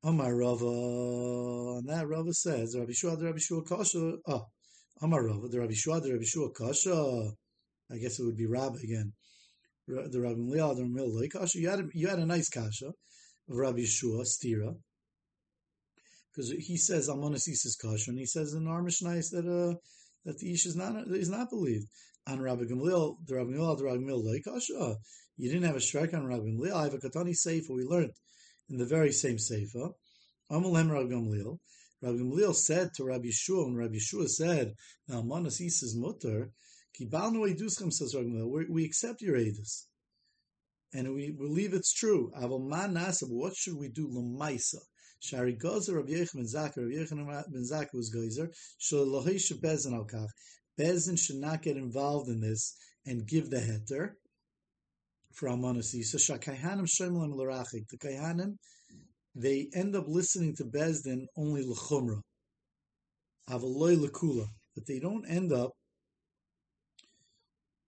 Amar 0.02 0.36
Rava, 0.36 1.78
and 1.78 1.88
that 1.88 2.06
Rava 2.06 2.32
says, 2.32 2.76
Rabbi 2.76 2.92
Shua, 2.92 3.16
Rabbi 3.16 3.38
Shua 3.38 3.62
Kasha, 3.64 4.16
oh, 4.26 4.46
Amar 5.02 5.24
Rava, 5.26 5.48
the 5.48 5.60
Rabbi 5.60 5.74
Shua, 5.74 6.00
the 6.00 6.12
Rabbi 6.12 6.24
Shua 6.24 6.50
Kasha, 6.50 7.30
I 7.90 7.98
guess 7.98 8.18
it 8.18 8.24
would 8.24 8.36
be 8.36 8.46
Rabbi 8.46 8.78
again. 8.82 9.12
The 9.86 10.20
Rabbi 10.20 10.40
Mlial, 10.40 10.76
the 10.76 10.84
Rabbi 10.84 11.00
Mlial, 11.00 11.30
Kasha, 11.30 11.58
you 11.58 11.68
had, 11.68 11.80
a, 11.80 11.84
you 11.92 12.08
had 12.08 12.18
a 12.18 12.26
nice 12.26 12.48
Kasha 12.48 12.86
of 12.86 12.94
Rabbi 13.48 13.84
Shua, 13.84 14.24
Stira, 14.24 14.74
because 16.34 16.50
he 16.50 16.76
says 16.76 17.08
Almonasis 17.08 17.66
is 17.66 17.78
Kasha, 17.80 18.10
and 18.10 18.18
he 18.18 18.26
says 18.26 18.54
in 18.54 18.66
our 18.66 18.82
Mishnah 18.82 19.14
that 19.14 19.46
uh, 19.46 19.76
that 20.24 20.38
the 20.38 20.52
ish 20.52 20.66
is 20.66 20.76
not 20.76 21.06
is 21.08 21.28
not 21.28 21.50
believed. 21.50 21.86
On 22.26 22.40
Rabbi 22.40 22.62
Gamliel, 22.62 23.16
the 23.26 23.36
Rabbi 23.36 23.50
Gamliel, 23.50 23.78
the 23.78 23.84
Rabbi 23.84 23.98
Gamliel, 23.98 24.44
kosher. 24.44 24.96
You 25.36 25.50
didn't 25.50 25.66
have 25.66 25.76
a 25.76 25.80
strike 25.80 26.14
on 26.14 26.24
Rabbi 26.26 26.44
Gamliel. 26.44 26.72
I 26.72 26.84
have 26.84 26.94
a 26.94 26.98
katani 26.98 27.34
sefer. 27.34 27.74
We 27.74 27.84
learned 27.84 28.12
in 28.70 28.78
the 28.78 28.86
very 28.86 29.12
same 29.12 29.38
sefer. 29.38 29.90
Amalem 30.50 30.90
Rabbi 30.90 31.10
Gamliel. 31.10 31.58
Rabbi 32.04 32.18
Gamliel 32.18 32.54
said 32.54 32.90
to 32.94 33.04
Rabbi 33.04 33.28
Yeshua, 33.28 33.64
when 33.64 33.76
Rabbi 33.76 33.96
Yeshua 33.96 34.28
said, 34.28 34.74
"Now 35.08 35.22
Almonasis 35.22 35.82
is 35.82 35.96
mutter." 35.96 36.52
Kibalnu 37.00 37.48
eduschem 37.50 37.90
says 37.90 38.14
Rabbi. 38.14 38.42
We 38.68 38.84
accept 38.84 39.22
your 39.22 39.36
edus. 39.36 39.86
And 40.92 41.14
we 41.14 41.30
believe 41.30 41.72
it's 41.72 41.92
true. 41.94 42.30
What 42.34 43.56
should 43.56 43.76
we 43.76 43.88
do? 43.88 44.08
Lamaisa. 44.08 44.80
Shari 45.18 45.56
Gozer 45.56 45.96
Rabbi 45.96 46.12
Yechon 46.12 46.34
ben 46.34 46.44
Zakar, 46.44 46.82
Rabbi 46.82 46.94
Yechon 46.94 47.26
ben 47.50 47.62
Zakar 47.62 47.94
was 47.94 48.14
Gozer, 48.14 48.50
Shalohish 48.78 49.52
Bezin 49.58 49.94
al 49.94 50.04
Kach. 50.04 50.28
Bezin 50.78 51.18
should 51.18 51.36
not 51.36 51.62
get 51.62 51.78
involved 51.78 52.28
in 52.28 52.40
this 52.40 52.76
and 53.06 53.26
give 53.26 53.48
the 53.48 53.56
heter 53.56 54.16
for 55.32 55.48
Almonasi. 55.48 56.04
So 56.04 56.18
Shakayhanim 56.18 56.86
Shemlam 56.86 57.32
Larachik. 57.34 57.88
The 57.88 57.96
Kayhanim, 57.96 58.58
they 59.34 59.68
end 59.74 59.96
up 59.96 60.04
listening 60.06 60.54
to 60.56 60.64
Bezdin 60.64 61.26
only 61.36 61.62
L'chumra. 61.62 62.20
Avaloy 63.50 64.00
L'kula. 64.00 64.46
But 64.74 64.86
they 64.86 64.98
don't 64.98 65.28
end 65.28 65.52
up, 65.52 65.72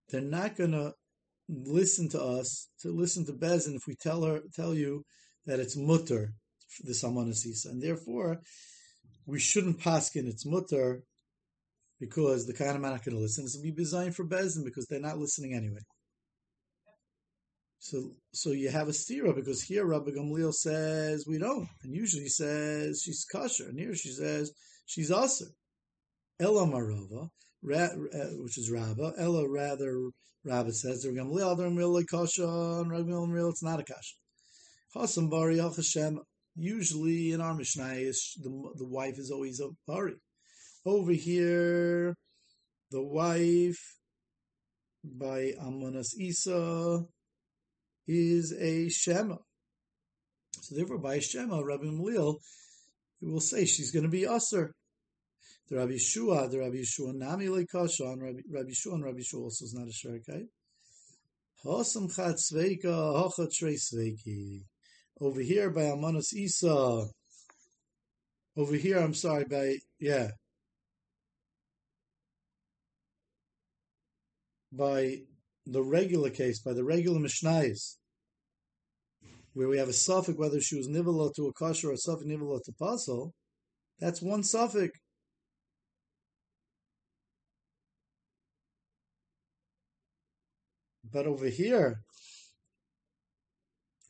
they're 0.09 0.21
not 0.21 0.57
going 0.57 0.73
to 0.73 0.93
listen 1.49 2.09
to 2.11 2.23
us, 2.23 2.69
to 2.83 2.91
listen 2.91 3.27
to 3.27 3.33
Bezdin 3.33 3.75
if 3.77 3.87
we 3.87 3.95
tell 3.95 4.23
her, 4.25 4.41
tell 4.55 4.75
you 4.75 5.03
that 5.47 5.61
it's 5.61 5.77
mutter 5.77 6.33
the 6.85 6.93
Salmonis 6.93 7.67
And 7.67 7.83
therefore, 7.83 8.41
we 9.27 9.39
shouldn't 9.39 9.81
paskin 9.81 10.27
its 10.27 10.47
mutter 10.47 11.03
because 11.99 12.47
the 12.47 12.53
kind 12.53 12.77
of 12.77 12.81
man 12.81 12.93
not 12.93 13.05
going 13.05 13.17
to 13.17 13.23
listen. 13.23 13.45
This 13.45 13.57
will 13.57 13.63
be 13.63 13.73
designed 13.73 14.15
for 14.15 14.25
Bezin 14.25 14.65
because 14.65 14.87
they're 14.87 15.01
not 15.01 15.19
listening 15.19 15.55
anyway. 15.55 15.81
So, 17.89 18.17
so 18.33 18.51
you 18.51 18.69
have 18.71 18.89
a 18.89 18.91
stira 18.91 19.33
because 19.33 19.63
here 19.63 19.87
Rabbi 19.87 20.11
Gamliel 20.11 20.53
says 20.53 21.25
we 21.25 21.39
don't, 21.39 21.69
and 21.85 21.95
usually 21.95 22.27
says 22.27 23.01
she's 23.05 23.25
kosher, 23.25 23.69
and 23.69 23.79
here 23.79 23.95
she 23.95 24.09
says 24.09 24.51
she's 24.87 25.13
aser. 25.13 25.53
Ella 26.41 26.67
Marova, 26.67 27.29
uh, 27.73 27.89
which 28.43 28.59
is 28.59 28.73
Rabba. 28.73 29.13
Ella 29.17 29.49
rather 29.49 30.11
Rabba 30.45 30.73
says 30.73 31.07
Rabbi 31.07 31.19
Gamliel 31.19 31.57
Gamliel 31.57 32.05
kosher, 32.11 32.81
and 32.81 32.91
Rabbi 32.91 33.09
Gamliel 33.09 33.51
it's 33.51 33.63
not 33.63 33.79
a 33.79 33.85
kosher. 33.85 34.17
Chasam 34.93 35.31
Bari 35.31 35.59
Hashem 35.59 36.19
Usually 36.57 37.31
in 37.31 37.41
our 37.41 37.55
Mishnah, 37.55 37.85
the, 37.85 38.73
the 38.77 38.89
wife 38.89 39.19
is 39.19 39.31
always 39.31 39.61
a 39.61 39.69
bari. 39.87 40.15
Over 40.85 41.13
here, 41.13 42.17
the 42.91 43.03
wife 43.03 43.79
by 45.05 45.53
Amonas 45.63 46.15
Isa 46.19 47.05
is 48.07 48.53
a 48.53 48.89
Shema. 48.89 49.37
So 50.61 50.75
therefore, 50.75 50.99
by 50.99 51.19
Shema, 51.19 51.63
Rabbi 51.63 51.85
Mlil 51.85 52.37
will 53.21 53.41
say 53.41 53.65
she's 53.65 53.91
going 53.91 54.05
to 54.05 54.09
be 54.09 54.25
Aser. 54.25 54.73
The 55.69 55.77
Rabbi 55.79 55.97
Shua, 55.99 56.49
the 56.49 56.61
Rabbi 56.61 56.83
Shua 56.85 57.13
Nami 57.13 57.47
Lekasha, 57.47 58.13
and 58.13 58.23
Rabbi, 58.23 58.41
Rabbi 58.49 58.71
Shua 58.73 58.95
and 58.95 59.05
Rabbi 59.05 59.23
Shua 59.23 59.43
also 59.43 59.65
is 59.65 59.75
not 59.75 59.89
a 59.89 59.91
Sveiki. 59.91 60.47
Over 65.21 65.41
here 65.41 65.71
by 65.71 65.81
Amanus 65.83 66.33
Isa. 66.33 67.09
Over 68.57 68.75
here, 68.77 68.99
I'm 68.99 69.15
sorry, 69.15 69.45
by, 69.45 69.79
yeah. 69.99 70.29
By 74.71 75.23
the 75.67 75.83
regular 75.83 76.31
case, 76.31 76.61
by 76.61 76.73
the 76.73 76.85
regular 76.85 77.19
Mishnayis, 77.19 77.97
where 79.55 79.69
we 79.69 79.79
have 79.79 79.89
a 79.89 79.93
suffix 79.93 80.39
whether 80.39 80.61
she 80.61 80.77
was 80.77 80.89
nivala 80.89 81.35
to 81.35 81.47
a 81.47 81.53
kosher 81.53 81.91
or 81.91 81.95
a 81.95 81.97
suffix 81.97 82.27
nivala 82.27 82.63
to 82.65 82.73
puzzle, 82.73 83.35
that's 83.99 84.23
one 84.23 84.43
suffix. 84.43 84.99
But 91.13 91.27
over 91.27 91.47
here, 91.47 92.03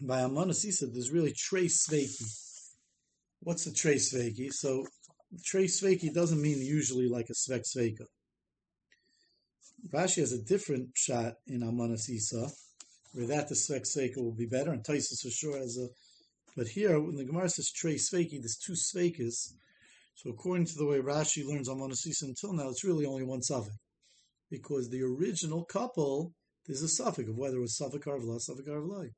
by 0.00 0.20
Amana 0.20 0.52
Sisa, 0.52 0.86
there's 0.86 1.10
really 1.10 1.32
trace 1.32 1.86
Sveiki. 1.86 2.24
What's 3.40 3.66
a 3.66 3.72
trace 3.72 4.12
Sveiki? 4.12 4.52
So, 4.52 4.84
trace 5.44 5.80
Sveiki 5.80 6.12
doesn't 6.12 6.40
mean 6.42 6.60
usually 6.60 7.08
like 7.08 7.28
a 7.30 7.32
Svek 7.32 7.62
Sveika. 7.64 8.06
Rashi 9.92 10.16
has 10.16 10.32
a 10.32 10.42
different 10.42 10.90
shot 10.94 11.34
in 11.46 11.62
Amana 11.62 11.98
Sisa, 11.98 12.48
where 13.12 13.26
that 13.26 13.48
the 13.48 13.54
Svek 13.54 14.16
will 14.16 14.32
be 14.32 14.46
better, 14.46 14.72
and 14.72 14.82
Taisus 14.82 15.22
for 15.22 15.30
sure 15.30 15.58
has 15.58 15.78
a. 15.78 15.88
But 16.56 16.68
here, 16.68 16.98
when 16.98 17.16
the 17.16 17.24
Gemara 17.24 17.48
says 17.48 17.70
trace 17.70 18.10
Sveiki, 18.10 18.40
there's 18.40 18.56
two 18.56 18.72
Sveikas. 18.72 19.52
So, 20.14 20.30
according 20.30 20.66
to 20.66 20.74
the 20.76 20.86
way 20.86 20.98
Rashi 20.98 21.46
learns 21.46 21.68
Amana 21.68 21.94
Sisa 21.94 22.24
until 22.24 22.54
now, 22.54 22.70
it's 22.70 22.84
really 22.84 23.04
only 23.04 23.22
one 23.22 23.42
suffix. 23.42 23.76
Because 24.50 24.88
the 24.88 25.02
original 25.02 25.64
couple, 25.64 26.32
there's 26.66 26.82
a 26.82 26.88
suffix 26.88 27.28
of 27.28 27.36
whether 27.36 27.58
it 27.58 27.60
was 27.60 27.76
suffix 27.76 28.06
Arvla, 28.06 28.40
suffix 28.40 28.68
Arvlai. 28.68 29.10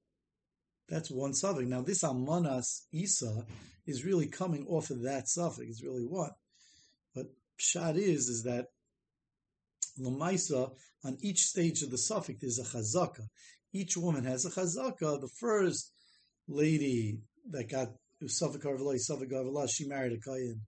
That's 0.89 1.11
one 1.11 1.35
suffix. 1.35 1.69
Now, 1.69 1.83
this 1.83 2.03
Amanas 2.03 2.87
Isa 2.93 3.45
is 3.87 4.05
really 4.05 4.27
coming 4.27 4.67
off 4.67 4.91
of 4.91 5.03
that 5.03 5.29
suffix. 5.29 5.69
It's 5.69 5.85
really 5.85 6.07
one. 6.07 6.31
But 7.15 7.27
Pshat 7.61 7.97
is, 7.97 8.29
is 8.29 8.43
that 8.45 8.67
Lamaisa, 10.01 10.71
on 11.05 11.17
each 11.23 11.45
stage 11.45 11.83
of 11.83 11.91
the 11.91 11.99
suffix, 11.99 12.39
there's 12.41 12.59
a 12.59 12.63
chazaka. 12.63 13.27
Each 13.73 13.97
woman 13.97 14.25
has 14.25 14.45
a 14.45 14.51
chazaka. 14.51 15.21
The 15.21 15.31
first 15.39 15.93
lady 16.47 17.19
that 17.51 17.71
got 17.71 17.89
Suffolk 18.27 18.63
Arvela, 18.63 18.99
Suffolk 18.99 19.31
Arvela, 19.31 19.69
she 19.71 19.87
married 19.87 20.13
a 20.13 20.21
Kayan. 20.21 20.61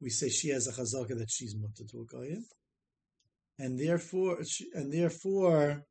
We 0.00 0.10
say 0.10 0.28
she 0.28 0.48
has 0.50 0.66
a 0.66 0.72
chazaka 0.72 1.18
that 1.18 1.30
she's 1.30 1.56
mutter 1.56 1.84
to 1.90 2.00
a 2.00 2.06
Kayan. 2.06 2.44
And 3.58 3.78
therefore, 3.78 4.38
and 4.74 4.92
therefore, 4.92 5.82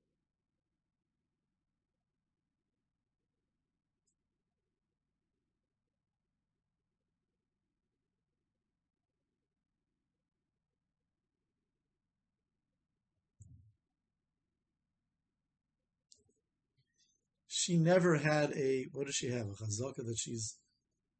she 17.67 17.77
never 17.77 18.15
had 18.15 18.53
a, 18.55 18.85
what 18.93 19.07
does 19.07 19.15
she 19.15 19.29
have? 19.29 19.45
A 19.47 19.63
chazaka 19.63 19.97
that 19.97 20.15
she's, 20.17 20.55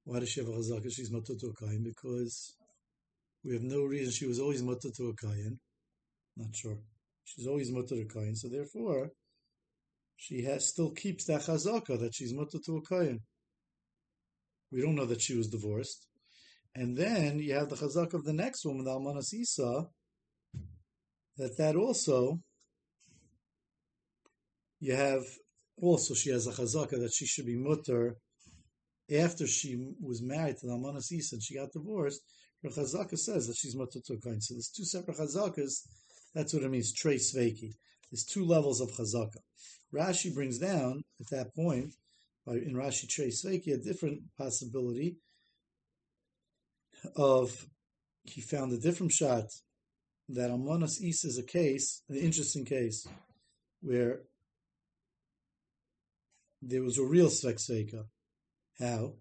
why 0.06 0.20
does 0.20 0.30
she 0.30 0.40
have 0.40 0.48
a 0.48 0.54
chazaka? 0.54 0.90
She's 0.90 1.12
matutu 1.12 1.52
kain 1.60 1.84
because 1.84 2.56
we 3.44 3.54
have 3.54 3.64
no 3.64 3.84
reason. 3.84 4.14
She 4.14 4.28
was 4.28 4.40
always 4.40 4.64
matutu 4.64 5.14
kain. 5.22 5.60
Not 6.38 6.56
sure. 6.56 6.78
She's 7.26 7.48
always 7.48 7.70
matutu 7.70 8.10
kain. 8.10 8.34
So 8.36 8.48
therefore, 8.48 9.10
she 10.16 10.44
has 10.44 10.70
still 10.70 10.92
keeps 10.92 11.26
that 11.26 11.42
chazaka 11.42 12.00
that 12.00 12.16
she's 12.16 12.34
matutu 12.34 12.80
kain. 12.90 13.20
We 14.72 14.82
don't 14.82 14.96
know 14.96 15.06
that 15.06 15.22
she 15.22 15.36
was 15.36 15.50
divorced. 15.50 16.08
And 16.74 16.96
then 16.96 17.40
you 17.40 17.56
have 17.56 17.68
the 17.68 17.76
chazak 17.76 18.14
of 18.14 18.24
the 18.24 18.32
next 18.34 18.64
woman, 18.64 18.86
the 18.86 18.92
Almanas 18.92 19.34
Isa, 19.34 19.88
that 21.38 21.58
that 21.58 21.76
also, 21.76 22.40
you 24.80 24.96
have 24.96 25.24
also 25.80 26.14
she 26.14 26.32
has 26.32 26.48
a 26.48 26.52
chazaka 26.52 27.00
that 27.00 27.14
she 27.14 27.26
should 27.26 27.46
be 27.46 27.56
mutter 27.56 28.18
after 29.16 29.48
she 29.48 29.94
was 30.02 30.22
married 30.22 30.58
to 30.58 30.68
the 30.68 30.74
Almanas 30.74 31.12
Isa 31.12 31.36
and 31.36 31.44
she 31.44 31.56
got 31.56 31.72
divorced. 31.72 32.22
Her 32.64 32.70
chazaka 32.70 33.18
says 33.18 33.48
that 33.48 33.58
she's 33.58 33.76
mutter 33.76 34.00
to 34.06 34.14
a 34.14 34.42
So 34.42 34.54
there's 34.56 34.72
two 34.76 34.86
separate 34.86 35.18
chazakas. 35.18 35.88
That's 36.34 36.54
what 36.54 36.64
it 36.64 36.72
means, 36.72 36.94
trey 36.94 37.16
sveiki. 37.16 37.74
There's 38.12 38.26
two 38.26 38.46
levels 38.46 38.82
of 38.82 38.90
chazaka. 38.92 39.40
Rashi 39.94 40.34
brings 40.34 40.58
down 40.58 41.04
at 41.20 41.30
that 41.32 41.56
point, 41.56 41.94
in 42.48 42.74
Rashi 42.74 43.08
trey 43.08 43.28
sveiki, 43.28 43.74
a 43.74 43.78
different 43.78 44.22
possibility 44.38 45.18
of 47.16 47.68
he 48.24 48.42
found 48.42 48.74
a 48.74 48.78
different 48.78 49.12
shot 49.12 49.46
that 50.30 50.50
Almanas 50.50 51.00
Isa 51.02 51.28
is 51.28 51.38
a 51.38 51.44
case, 51.44 52.02
an 52.10 52.18
interesting 52.18 52.66
case, 52.66 53.08
where 53.82 54.22
there 56.68 56.84
was 56.84 56.98
a 56.98 57.06
real 57.06 57.28
Sveksveka. 57.28 58.04
How? 58.80 59.14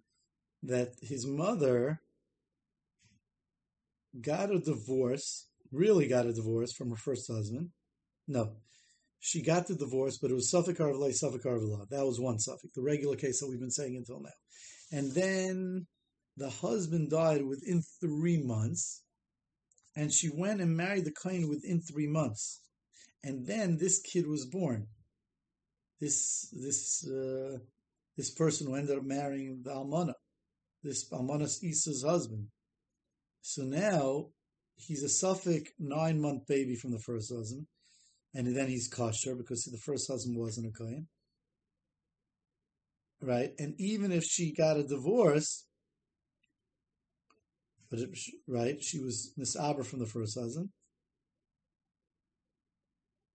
That 0.63 0.95
his 1.01 1.27
mother 1.27 2.01
got 4.21 4.51
a 4.51 4.59
divorce, 4.59 5.47
really 5.71 6.09
got 6.09 6.27
a 6.27 6.33
divorce 6.33 6.73
from 6.73 6.91
her 6.91 6.97
first 6.97 7.31
husband. 7.31 7.71
No. 8.27 8.57
She 9.21 9.43
got 9.43 9.67
the 9.67 9.77
divorce, 9.77 10.19
but 10.19 10.31
it 10.31 10.35
was 10.35 10.51
Suffolk 10.51 10.77
Arvela, 10.79 11.13
Suffolk 11.13 11.45
Arvela. 11.45 11.89
That 11.89 12.05
was 12.05 12.21
one 12.21 12.39
Suffolk, 12.39 12.71
the 12.75 12.83
regular 12.83 13.17
case 13.17 13.41
that 13.41 13.49
we've 13.49 13.61
been 13.61 13.71
saying 13.71 13.97
until 13.97 14.21
now. 14.21 14.31
And 14.93 15.13
then 15.13 15.87
the 16.37 16.51
husband 16.51 17.11
died 17.11 17.45
within 17.45 17.83
three 18.01 18.43
months, 18.43 19.03
and 19.97 20.13
she 20.13 20.29
went 20.29 20.61
and 20.61 20.77
married 20.77 21.05
the 21.05 21.15
Kain 21.23 21.49
within 21.49 21.81
three 21.81 22.07
months. 22.07 22.61
And 23.25 23.47
then 23.47 23.79
this 23.79 24.01
kid 24.01 24.27
was 24.27 24.47
born. 24.47 24.89
This 26.01 26.49
this 26.53 27.07
uh, 27.07 27.59
this 28.17 28.31
person 28.31 28.67
who 28.67 28.75
ended 28.75 28.99
up 28.99 29.05
marrying 29.05 29.63
the 29.63 29.71
Almana, 29.71 30.15
this 30.83 31.09
Almana's 31.11 31.63
Isa's 31.63 32.05
husband. 32.05 32.49
So 33.41 33.63
now 33.63 34.27
he's 34.77 35.03
a 35.03 35.09
Suffolk 35.09 35.69
nine 35.79 36.21
month 36.21 36.47
baby 36.47 36.77
from 36.77 36.93
the 36.93 36.99
first 36.99 37.33
husband, 37.33 37.67
and 38.35 38.55
then 38.55 38.69
he's 38.69 38.89
kosher 38.89 39.35
because 39.35 39.65
the 39.65 39.79
first 39.79 40.11
husband 40.11 40.37
wasn't 40.37 40.67
a 40.75 40.79
Kain. 40.79 41.07
Right? 43.23 43.51
And 43.59 43.75
even 43.79 44.13
if 44.13 44.25
she 44.25 44.53
got 44.53 44.77
a 44.77 44.83
divorce, 44.83 45.65
but 47.91 48.01
it, 48.01 48.11
right, 48.47 48.83
she 48.83 48.99
was 48.99 49.33
Miss 49.37 49.57
Abra 49.57 49.85
from 49.85 50.01
the 50.01 50.07
first 50.07 50.39
husband, 50.39 50.69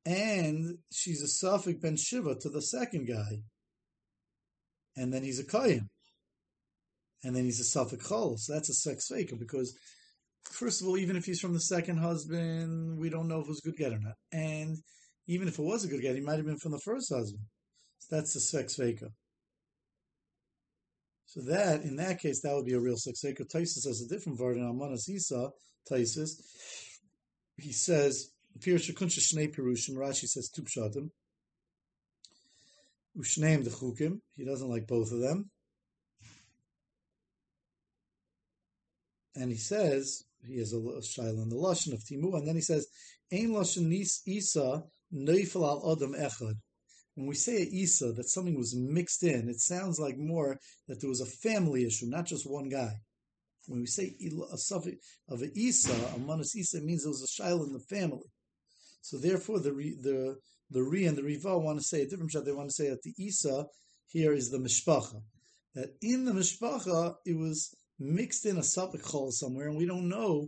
and 0.06 0.78
she's 0.92 1.22
a 1.22 1.28
Suffolk 1.28 1.82
ben 1.82 1.98
Shiva 1.98 2.36
to 2.36 2.50
the 2.50 2.62
second 2.62 3.08
guy, 3.08 3.44
and 4.96 5.14
then 5.14 5.24
he's 5.24 5.40
a 5.40 5.46
Kayan, 5.46 5.90
and 7.24 7.36
then 7.36 7.46
he's 7.46 7.60
a 7.60 7.66
Suffolk 7.66 8.02
Chol. 8.02 8.38
So 8.38 8.54
that's 8.54 8.70
a 8.70 8.74
sex 8.74 9.08
faker 9.08 9.36
because, 9.36 9.76
first 10.52 10.82
of 10.82 10.88
all, 10.88 10.98
even 10.98 11.16
if 11.16 11.26
he's 11.26 11.40
from 11.40 11.54
the 11.54 11.60
second 11.60 11.98
husband, 11.98 12.98
we 13.00 13.10
don't 13.10 13.28
know 13.28 13.40
if 13.40 13.46
it 13.46 13.50
was 13.50 13.62
a 13.64 13.70
good 13.70 13.78
get 13.78 13.94
or 13.94 14.00
not, 14.00 14.16
and 14.32 14.78
even 15.28 15.48
if 15.48 15.60
it 15.60 15.64
was 15.64 15.84
a 15.84 15.88
good 15.88 16.02
get, 16.02 16.16
he 16.16 16.22
might 16.22 16.38
have 16.38 16.46
been 16.46 16.58
from 16.58 16.72
the 16.72 16.82
first 16.84 17.14
husband. 17.14 17.46
So 18.00 18.16
that's 18.16 18.36
a 18.36 18.40
sex 18.40 18.76
faker. 18.76 19.10
So 21.28 21.40
that, 21.44 21.84
in 21.84 21.96
that 21.96 22.20
case, 22.20 22.42
that 22.42 22.54
would 22.54 22.66
be 22.66 22.74
a 22.74 22.80
real 22.80 22.98
successor. 22.98 23.46
Taisus 23.46 23.88
has 23.88 24.02
a 24.02 24.14
different 24.14 24.38
word 24.38 24.58
in 24.58 24.64
Almanas 24.64 25.08
Isa, 25.08 25.50
Taisus. 25.90 26.32
He 27.58 27.72
says, 27.72 28.32
Pirush 28.60 28.94
Kunsha 28.94 29.20
Shnei 29.20 29.54
Pirushim, 29.54 29.96
Rashi 29.96 30.28
says 30.28 30.50
two 30.50 30.64
pshatim. 30.64 31.10
Ushneim 33.18 33.66
Dechukim, 33.66 34.20
he 34.36 34.46
doesn't 34.46 34.70
like 34.70 34.88
both 34.88 35.12
of 35.12 35.20
them. 35.20 35.50
And 39.36 39.52
he 39.52 39.58
says, 39.58 40.24
he 40.46 40.60
has 40.60 40.74
a, 40.74 40.78
a 40.78 41.02
shaila 41.02 41.44
in 41.44 41.50
the 41.50 41.56
Lashon 41.56 41.94
of 41.94 42.04
Timu, 42.04 42.38
and 42.38 42.48
then 42.48 42.56
he 42.56 42.62
says, 42.62 42.88
Ein 43.32 43.50
Lashon 43.50 43.92
Isa 44.26 44.84
Neifel 45.14 45.64
al 45.68 45.92
Adam 45.92 46.14
Echad. 46.14 46.56
When 47.16 47.28
we 47.28 47.36
say 47.36 47.62
Isa, 47.64 48.14
that 48.14 48.30
something 48.30 48.58
was 48.58 48.76
mixed 48.76 49.24
in, 49.24 49.50
it 49.50 49.60
sounds 49.60 50.00
like 50.00 50.18
more 50.18 50.58
that 50.88 51.02
there 51.02 51.10
was 51.10 51.22
a 51.22 51.26
family 51.26 51.86
issue, 51.86 52.06
not 52.08 52.26
just 52.26 52.50
one 52.50 52.70
guy. 52.70 52.94
When 53.68 53.82
we 53.82 53.86
say 53.86 54.16
a 54.52 54.58
suffix 54.58 54.98
of 55.30 55.42
an 55.42 55.52
Isa, 55.54 55.94
a 56.16 56.20
manas 56.20 56.56
Isa, 56.56 56.82
means 56.82 57.04
there 57.04 57.12
was 57.12 57.24
a 57.24 57.42
child 57.42 57.68
in 57.68 57.74
the 57.74 57.80
family. 57.80 58.28
So 59.02 59.18
therefore, 59.18 59.60
the 59.60 59.72
the 59.72 60.38
the 60.70 60.84
Ri 60.84 61.06
and 61.06 61.18
the 61.18 61.24
Riva 61.24 61.58
want 61.58 61.80
to 61.80 61.84
say 61.84 62.02
a 62.02 62.08
different 62.08 62.32
shot. 62.32 62.46
They 62.46 62.52
want 62.52 62.70
to 62.70 62.76
say 62.76 62.90
that 62.90 63.02
the 63.04 63.14
Isa 63.18 63.66
here 64.08 64.34
is 64.34 64.50
the 64.50 64.58
Mishpacha. 64.58 65.22
That 65.76 65.90
in 66.02 66.26
the 66.26 66.32
Mishpacha, 66.32 67.16
it 67.26 67.38
was 67.38 67.74
mixed 68.00 68.46
in 68.46 68.58
a 68.58 68.62
Chol 68.62 69.32
somewhere, 69.32 69.68
and 69.68 69.78
we 69.78 69.86
don't 69.86 70.10
know 70.10 70.48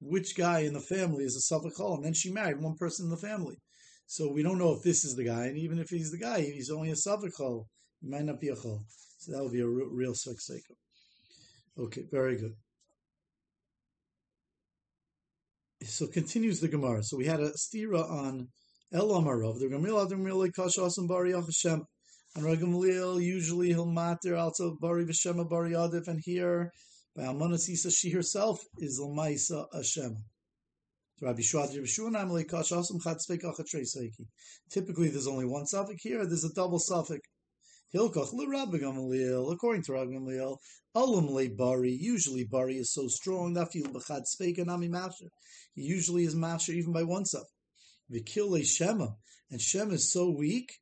which 0.00 0.36
guy 0.36 0.60
in 0.60 0.72
the 0.72 0.80
family 0.80 1.24
is 1.24 1.36
a 1.36 1.54
Chol. 1.54 1.96
And 1.96 2.04
then 2.04 2.14
she 2.14 2.30
married 2.30 2.60
one 2.60 2.76
person 2.76 3.06
in 3.06 3.10
the 3.10 3.16
family. 3.16 3.56
So 4.06 4.32
we 4.32 4.42
don't 4.42 4.58
know 4.58 4.72
if 4.72 4.82
this 4.82 5.04
is 5.04 5.14
the 5.14 5.24
guy, 5.24 5.46
and 5.46 5.56
even 5.56 5.78
if 5.78 5.88
he's 5.88 6.10
the 6.10 6.18
guy, 6.18 6.40
he's 6.40 6.70
only 6.70 6.90
a 6.90 6.94
Savachol. 6.94 7.66
He 8.00 8.08
might 8.08 8.24
not 8.24 8.40
be 8.40 8.48
a 8.48 8.56
Chol. 8.56 8.80
So 9.18 9.32
that 9.32 9.42
would 9.42 9.52
be 9.52 9.60
a 9.60 9.68
real, 9.68 9.88
real 9.88 10.14
Sekseko. 10.14 10.74
Okay, 11.78 12.02
very 12.10 12.36
good. 12.36 12.54
So 15.82 16.06
continues 16.06 16.60
the 16.60 16.68
Gemara. 16.68 17.02
So 17.02 17.16
we 17.16 17.26
had 17.26 17.40
a 17.40 17.52
stira 17.52 18.08
on 18.08 18.48
El 18.92 19.08
Amarov. 19.08 19.58
The 19.58 19.68
Gemara 19.68 20.06
Adamil 20.06 20.50
Kashasim 20.52 21.08
Bari 21.08 21.32
Hashem. 21.32 21.84
On 22.36 22.42
Ragamliel, 22.42 23.20
usually 23.20 23.68
he'll 23.68 23.86
matter 23.86 24.36
also 24.36 24.76
Bari 24.80 25.04
Veshema 25.04 25.48
Bari 25.48 25.72
Adif, 25.72 26.06
and 26.06 26.20
here 26.22 26.70
by 27.16 27.22
Almanasisa, 27.22 27.92
she 27.92 28.10
herself 28.10 28.60
is 28.78 29.00
Lamaisa 29.00 29.66
Hashem. 29.72 30.16
Rabbi 31.22 31.42
Typically, 34.70 35.08
there's 35.08 35.26
only 35.26 35.44
one 35.44 35.66
suffix 35.66 36.02
here. 36.02 36.24
There's 36.24 36.44
a 36.44 36.52
double 36.54 36.78
suffix. 36.78 37.20
Hilkach 37.94 38.32
l'Rabbi 38.32 38.80
Gamaliel. 38.80 39.50
According 39.50 39.82
to 39.84 39.92
Rabbi 39.92 40.12
Gamaliel, 40.12 40.58
Alam 40.94 41.56
Bari. 41.56 41.92
Usually, 41.92 42.44
Bari 42.44 42.76
is 42.76 42.92
so 42.92 43.08
strong 43.08 43.54
that 43.54 43.72
feel 43.72 43.86
b'chad 43.86 44.22
speika 44.24 44.64
nami 44.64 44.88
masher. 44.88 45.30
He 45.74 45.82
usually 45.82 46.24
is 46.24 46.34
masher 46.34 46.72
even 46.72 46.92
by 46.92 47.02
one 47.02 47.24
suffix. 47.24 47.50
Vikil 48.12 48.50
le 48.50 48.64
Shema, 48.64 49.08
and 49.50 49.60
Shema 49.60 49.94
is 49.94 50.12
so 50.12 50.30
weak 50.30 50.72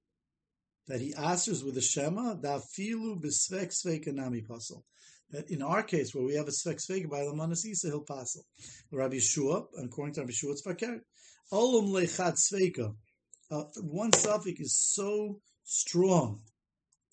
that 0.86 1.00
he 1.00 1.14
answers 1.14 1.62
with 1.62 1.76
a 1.76 1.82
Shema 1.82 2.34
that 2.34 2.62
filu 2.78 3.22
b'svek 3.22 3.72
sveika 3.72 4.14
nami 4.14 4.42
pasal 4.42 4.82
that 5.30 5.50
in 5.50 5.62
our 5.62 5.82
case, 5.82 6.14
where 6.14 6.24
we 6.24 6.34
have 6.34 6.48
a 6.48 6.50
Svek 6.50 6.78
Svega 6.78 7.08
by 7.08 7.20
Lamanas 7.20 7.64
Isa, 7.64 7.88
he'll 7.88 8.00
pass 8.00 8.36
it. 8.36 8.44
Rabbi 8.90 9.16
Yeshua, 9.16 9.66
according 9.82 10.14
to 10.14 10.20
Rabbi 10.22 10.32
Yeshua, 10.32 10.52
it's 10.52 10.62
Fakir. 10.62 11.02
Olam 11.52 11.90
Lechad 11.90 12.36
Sveka. 12.36 12.94
Uh, 13.50 13.64
one 13.82 14.12
suffix 14.12 14.60
is 14.60 14.76
so 14.76 15.40
strong 15.64 16.40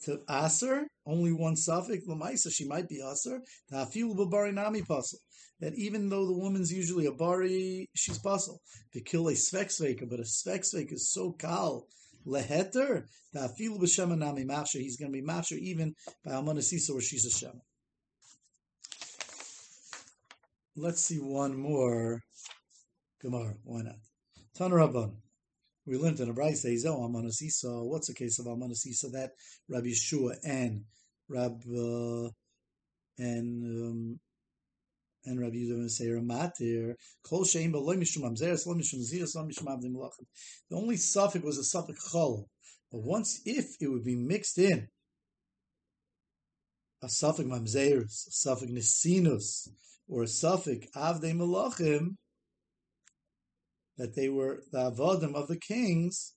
to 0.06 0.22
Aser, 0.30 0.88
only 1.06 1.34
one 1.34 1.56
suffix, 1.56 2.06
Lamaisa, 2.08 2.52
she 2.52 2.66
might 2.66 2.88
be 2.88 3.02
Aser, 3.02 3.42
Bari 3.72 4.52
Nami 4.52 4.82
Puzzle. 4.82 5.20
That 5.60 5.74
even 5.76 6.10
though 6.10 6.26
the 6.26 6.38
woman's 6.38 6.72
usually 6.72 7.06
a 7.06 7.12
Bari, 7.12 7.90
she's 7.96 8.20
puzzle. 8.20 8.60
To 8.94 9.02
kill 9.02 9.30
a 9.30 9.34
Svek 9.34 10.10
but 10.10 10.20
a 10.20 10.24
Svek 10.24 10.92
is 10.92 11.12
so 11.12 11.32
kal, 11.32 11.88
leheter, 12.28 13.06
Tafilu 13.34 13.80
B'Shema 13.80 14.18
Nami 14.18 14.44
Masha, 14.44 14.80
he's 14.80 14.98
going 14.98 15.12
to 15.12 15.18
be 15.18 15.26
Masha 15.26 15.56
even 15.56 15.94
by 16.24 16.32
Almanasisa 16.32 16.92
where 16.92 17.02
she's 17.02 17.26
a 17.26 17.32
Shema. 17.32 17.60
Let's 20.76 21.02
see 21.02 21.20
one 21.20 21.58
more 21.58 22.22
Gemara. 23.22 23.56
Why 23.64 23.84
not? 23.84 23.96
Tanarabban. 24.60 25.14
We 25.86 25.98
learned 25.98 26.20
in 26.20 26.30
a 26.30 26.34
Brayse, 26.34 26.66
Izel 26.66 27.00
Amanasisa. 27.00 27.86
What's 27.86 28.08
the 28.08 28.14
case 28.14 28.40
of 28.40 28.48
Amanasisa? 28.48 29.12
That 29.12 29.32
Rabbi 29.70 29.88
Yeshua 29.88 30.36
and 30.44 30.84
Rab 31.30 31.62
uh, 31.70 32.30
and 33.18 33.64
um, 33.64 34.20
and 35.26 35.40
Rabbi 35.40 35.58
Yehuda 35.58 35.90
say 35.90 36.08
Ramatir 36.08 36.96
Kol 37.24 37.44
Shein 37.44 37.72
B'Loy 37.72 37.98
Mishum 37.98 38.24
Amzeres 38.24 38.66
Lo 38.66 38.74
Mishum 38.74 39.00
Zias 39.00 39.36
Lo 39.36 39.44
Mishum 39.44 39.68
Avdim 39.68 39.94
Melachim. 39.94 40.26
The 40.70 40.76
only 40.76 40.98
suffix 40.98 41.44
was 41.44 41.58
a 41.58 41.64
suffix 41.64 42.12
Chol, 42.12 42.46
but 42.92 43.02
once 43.02 43.42
if 43.46 43.76
it 43.80 43.88
would 43.88 44.04
be 44.04 44.16
mixed 44.16 44.58
in 44.58 44.88
a 47.04 47.10
suffix 47.10 47.48
Mamzeres, 47.48 48.28
a 48.28 48.32
suffix 48.32 48.72
Nisinus, 48.72 49.70
or 50.08 50.24
a 50.24 50.28
suffix 50.28 50.88
avdei 50.96 51.34
malachim 51.36 52.16
that 53.98 54.16
they 54.16 54.30
were 54.30 54.64
the 54.72 54.92
avodim 54.92 55.36
of 55.36 55.48
the 55.48 55.58
kings, 55.58 56.34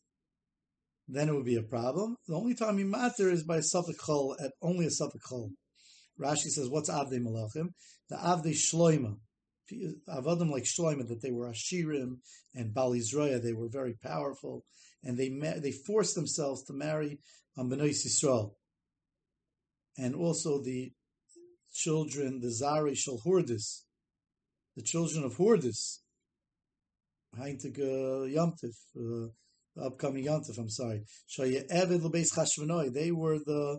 then 1.08 1.28
it 1.28 1.34
would 1.34 1.44
be 1.44 1.56
a 1.56 1.62
problem. 1.62 2.16
The 2.26 2.36
only 2.36 2.54
time 2.54 2.78
you 2.78 2.86
matter 2.86 3.30
is 3.30 3.42
by 3.42 3.56
a 3.58 3.62
suffix 3.62 4.08
at 4.40 4.52
only 4.62 4.86
a 4.86 4.90
suffix. 4.90 5.32
Rashi 6.20 6.50
says, 6.50 6.68
what's 6.68 6.90
Avdei 6.90 7.20
Malachim? 7.20 7.68
The 8.10 8.16
Avdei 8.16 8.54
Shloima. 8.54 9.16
Avadim 10.08 10.50
like 10.50 10.64
Shloima, 10.64 11.06
that 11.08 11.20
they 11.22 11.30
were 11.30 11.50
Ashirim 11.50 12.18
and 12.54 12.74
Balizroya, 12.74 13.42
they 13.42 13.52
were 13.52 13.68
very 13.68 13.94
powerful, 14.02 14.64
and 15.04 15.18
they 15.18 15.28
they 15.60 15.72
forced 15.72 16.14
themselves 16.14 16.64
to 16.64 16.72
marry 16.72 17.18
um, 17.56 17.70
Bnei 17.70 17.90
Yisrael. 17.90 18.52
And 19.98 20.14
also 20.14 20.62
the 20.62 20.92
children, 21.72 22.40
the 22.40 22.48
Zari 22.48 22.96
Shal 22.96 23.20
Hurdis, 23.26 23.82
the 24.76 24.82
children 24.82 25.24
of 25.24 25.36
Hurdis, 25.36 25.98
Heintig 27.36 27.78
uh, 27.78 28.26
Yomtiv, 28.26 28.74
uh, 28.96 29.28
the 29.76 29.82
upcoming 29.82 30.24
Yomtiv, 30.24 30.58
I'm 30.58 30.70
sorry. 30.70 31.02
They 32.90 33.10
were 33.12 33.38
the 33.38 33.78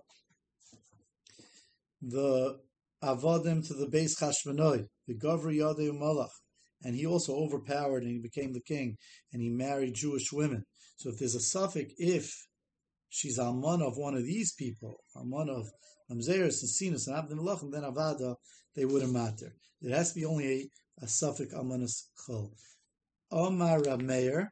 the 2.01 2.59
Avadim 3.03 3.67
to 3.67 3.73
the 3.73 3.87
base 3.89 4.19
Chashvanoi, 4.19 4.85
the 5.07 5.15
Gavri 5.15 5.57
Yadei 5.57 5.91
Malach. 5.91 6.29
And 6.83 6.95
he 6.95 7.05
also 7.05 7.35
overpowered 7.35 8.03
and 8.03 8.11
he 8.11 8.19
became 8.19 8.53
the 8.53 8.61
king 8.61 8.95
and 9.33 9.41
he 9.41 9.49
married 9.49 9.95
Jewish 9.95 10.31
women. 10.31 10.63
So 10.97 11.09
if 11.09 11.17
there's 11.19 11.35
a 11.35 11.41
suffix, 11.41 11.93
if 11.97 12.31
she's 13.09 13.37
Alman 13.37 13.81
of 13.81 13.97
one 13.97 14.15
of 14.15 14.23
these 14.23 14.53
people, 14.53 15.03
Alman 15.15 15.49
of 15.49 15.67
Mamzeris 16.09 16.61
and 16.61 16.69
Sinus 16.69 17.07
and 17.07 17.17
Abdin 17.17 17.39
Malachim, 17.39 17.71
then 17.71 17.83
Avada, 17.83 18.35
they 18.75 18.85
wouldn't 18.85 19.13
matter. 19.13 19.53
It 19.81 19.91
has 19.91 20.13
to 20.13 20.19
be 20.19 20.25
only 20.25 20.47
a, 20.47 21.05
a 21.05 21.07
suffix 21.07 21.53
Almanas 21.53 22.07
Chol. 22.27 22.51
Omar 23.31 23.81
Rameir, 23.81 24.47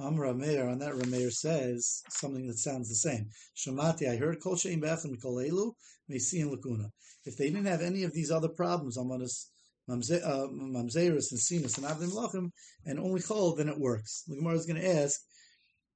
Amr 0.00 0.26
Rameir, 0.26 0.70
on 0.70 0.78
that 0.78 0.94
Rameir 0.94 1.30
says 1.30 2.02
something 2.08 2.46
that 2.46 2.58
sounds 2.58 2.88
the 2.88 2.94
same. 2.94 3.28
Shamati, 3.56 4.10
I 4.10 4.16
heard 4.16 4.42
Kol 4.42 4.56
Shein 4.56 4.80
Be'achim 4.80 5.20
Kol 5.22 5.36
Elu, 5.36 5.72
Meisiin 6.10 6.50
Lakuna. 6.50 6.90
If 7.24 7.36
they 7.36 7.50
didn't 7.50 7.66
have 7.66 7.82
any 7.82 8.02
of 8.02 8.12
these 8.12 8.30
other 8.30 8.48
problems, 8.48 8.96
Amanas, 8.96 9.50
uh, 9.88 9.94
Mamzeris 9.94 11.30
and 11.30 11.38
Sinus 11.38 11.76
and 11.78 11.86
Avdim 11.86 12.12
Lachim, 12.12 12.50
and 12.84 12.98
only 12.98 13.20
Chol, 13.20 13.56
then 13.56 13.68
it 13.68 13.78
works. 13.78 14.24
The 14.26 14.36
Gemara 14.36 14.54
is 14.54 14.66
going 14.66 14.80
to 14.80 14.88
ask 14.88 15.20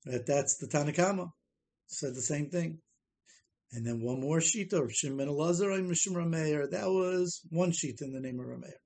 that 0.04 0.26
that's 0.26 0.58
the 0.58 0.68
Tanakama. 0.68 1.30
Said 1.86 2.14
the 2.14 2.22
same 2.22 2.50
thing. 2.50 2.78
And 3.72 3.86
then 3.86 4.00
one 4.00 4.20
more 4.20 4.38
Shita, 4.38 4.88
Shimon 4.92 5.28
Elazar, 5.28 5.74
and 5.74 5.90
Mishim 5.90 6.12
Rameir. 6.12 6.70
That 6.70 6.88
was 6.88 7.40
one 7.50 7.72
sheet 7.72 8.00
in 8.02 8.12
the 8.12 8.20
name 8.20 8.38
of 8.38 8.46
Rameir. 8.46 8.84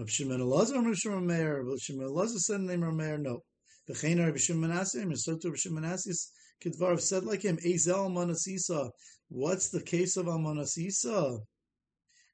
Rav 0.00 0.10
Shimon 0.10 0.40
Elazar, 0.40 0.76
Mishim 0.76 1.12
Rameir. 1.12 1.62
Rav 1.62 1.78
Shimon 1.78 2.06
Elazar 2.06 2.38
said 2.38 2.60
the 2.60 2.64
name 2.64 2.82
of 2.82 2.94
Rameir. 2.94 3.20
No. 3.20 3.42
V'chein 3.86 4.24
Rabbi 4.24 4.38
Shimon 4.38 4.70
Menassim, 4.70 5.02
and 5.02 5.20
so 5.20 5.36
to 5.36 5.48
Rabbi 5.48 5.58
Shimon 5.58 5.82
Menassis, 5.82 6.30
Kidvar 6.64 6.98
said 6.98 7.24
like 7.24 7.42
him, 7.42 7.58
Ezel 7.58 8.10
Manasisa. 8.10 8.90
What's 9.28 9.68
the 9.68 9.82
case 9.82 10.16
of 10.16 10.24
Amanasisa? 10.24 11.40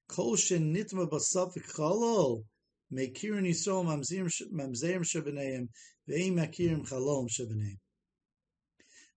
Kol 0.09 0.37
shen 0.37 0.73
nitma 0.73 1.11
basafik 1.11 1.67
chalol, 1.75 2.45
mekirin 2.93 3.49
yisrael 3.49 3.85
mamzerim 3.85 5.03
shebeneim, 5.03 5.67
ve'im 6.09 6.35
makirim 6.35 6.89
chalom 6.89 7.27
shebeneim. 7.29 7.79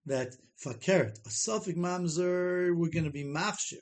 That 0.07 0.35
fakert, 0.65 1.19
a 1.23 1.29
suffix 1.29 1.77
mamzer, 1.77 2.75
we're 2.75 2.89
going 2.89 3.05
to 3.05 3.11
be 3.11 3.25
machshir. 3.25 3.77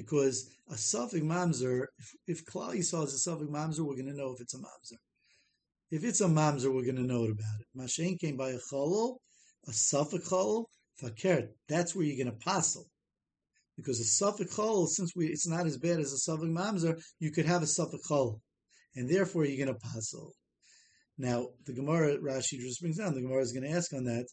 Because 0.00 0.48
a 0.70 0.78
suffix 0.78 1.22
mamzer, 1.22 1.84
if, 1.98 2.14
if 2.26 2.46
Klal 2.46 2.74
Yisrael 2.74 3.04
is 3.04 3.12
a 3.12 3.18
suffix 3.18 3.50
mamzer, 3.50 3.80
we're 3.80 4.00
going 4.00 4.06
to 4.06 4.16
know 4.16 4.32
if 4.32 4.40
it's 4.40 4.54
a 4.54 4.58
mamzer. 4.58 4.96
If 5.90 6.04
it's 6.04 6.22
a 6.22 6.26
mamzer, 6.26 6.74
we're 6.74 6.90
going 6.90 6.96
to 6.96 7.02
know 7.02 7.24
about 7.24 7.60
it. 7.60 7.66
Mashain 7.76 8.18
came 8.18 8.38
by 8.38 8.50
a 8.50 8.58
cholol, 8.72 9.16
a 9.68 9.72
suffix 9.74 10.26
cholol, 10.26 10.64
fakert. 11.02 11.48
That's 11.68 11.94
where 11.94 12.06
you're 12.06 12.24
going 12.24 12.34
to 12.34 12.44
passel. 12.44 12.86
Because 13.76 14.00
a 14.00 14.04
suffix 14.04 14.56
cholol, 14.56 14.88
since 14.88 15.12
we, 15.14 15.26
it's 15.26 15.46
not 15.46 15.66
as 15.66 15.76
bad 15.76 16.00
as 16.00 16.14
a 16.14 16.18
suffix 16.18 16.48
mamzer, 16.48 16.98
you 17.18 17.30
could 17.30 17.44
have 17.44 17.62
a 17.62 17.66
suffix 17.66 18.08
cholol. 18.08 18.40
And 18.96 19.06
therefore 19.06 19.44
you're 19.44 19.62
going 19.62 19.78
to 19.78 19.86
passel. 19.92 20.32
Now, 21.18 21.48
the 21.66 21.74
Gemara, 21.74 22.16
Rashi 22.16 22.58
just 22.58 22.80
brings 22.80 22.96
down, 22.96 23.14
the 23.14 23.20
Gemara 23.20 23.42
is 23.42 23.52
going 23.52 23.70
to 23.70 23.76
ask 23.76 23.92
on 23.92 24.04
that. 24.04 24.24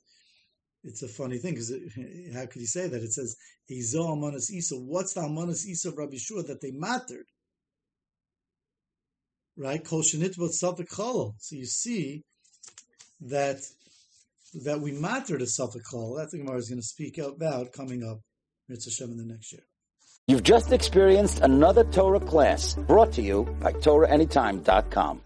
It's 0.84 1.04
a 1.04 1.08
funny 1.08 1.38
thing 1.38 1.54
because 1.54 1.72
how 2.34 2.46
could 2.46 2.62
you 2.62 2.68
say 2.68 2.88
that? 2.88 3.02
It 3.04 3.14
says, 3.14 3.36
Ezo 3.70 4.12
Amanas 4.12 4.52
Isa. 4.52 4.76
What's 4.76 5.14
the 5.14 5.22
Amanas 5.22 5.66
Isa 5.66 5.90
of 5.90 5.98
Rabbi 5.98 6.18
Shua 6.18 6.44
that 6.44 6.62
they 6.62 6.72
mattered? 6.72 7.26
right? 9.58 9.84
Kol 9.84 10.02
shenitbot 10.02 10.52
suffik 10.52 10.88
cholol. 10.88 11.34
So 11.40 11.56
you 11.56 11.66
see 11.66 12.24
that 13.22 13.58
that 14.64 14.80
we 14.80 14.92
matter 14.92 15.36
a 15.36 15.40
suffik 15.40 15.84
cholol. 15.92 16.18
That's 16.18 16.32
the 16.32 16.38
Gemara 16.38 16.58
is 16.58 16.70
going 16.70 16.80
to 16.80 16.88
speak 16.88 17.18
about 17.18 17.74
coming 17.74 18.04
up 18.04 18.20
Mitzvah 18.70 19.06
in 19.06 19.18
the 19.18 19.26
next 19.26 19.52
year. 19.52 19.64
You've 20.28 20.44
just 20.44 20.72
experienced 20.74 21.40
another 21.40 21.84
Torah 21.86 22.20
class 22.20 22.76
brought 22.76 23.14
to 23.14 23.22
you 23.22 23.44
by 23.62 23.72
TorahAnytime.com. 23.74 25.22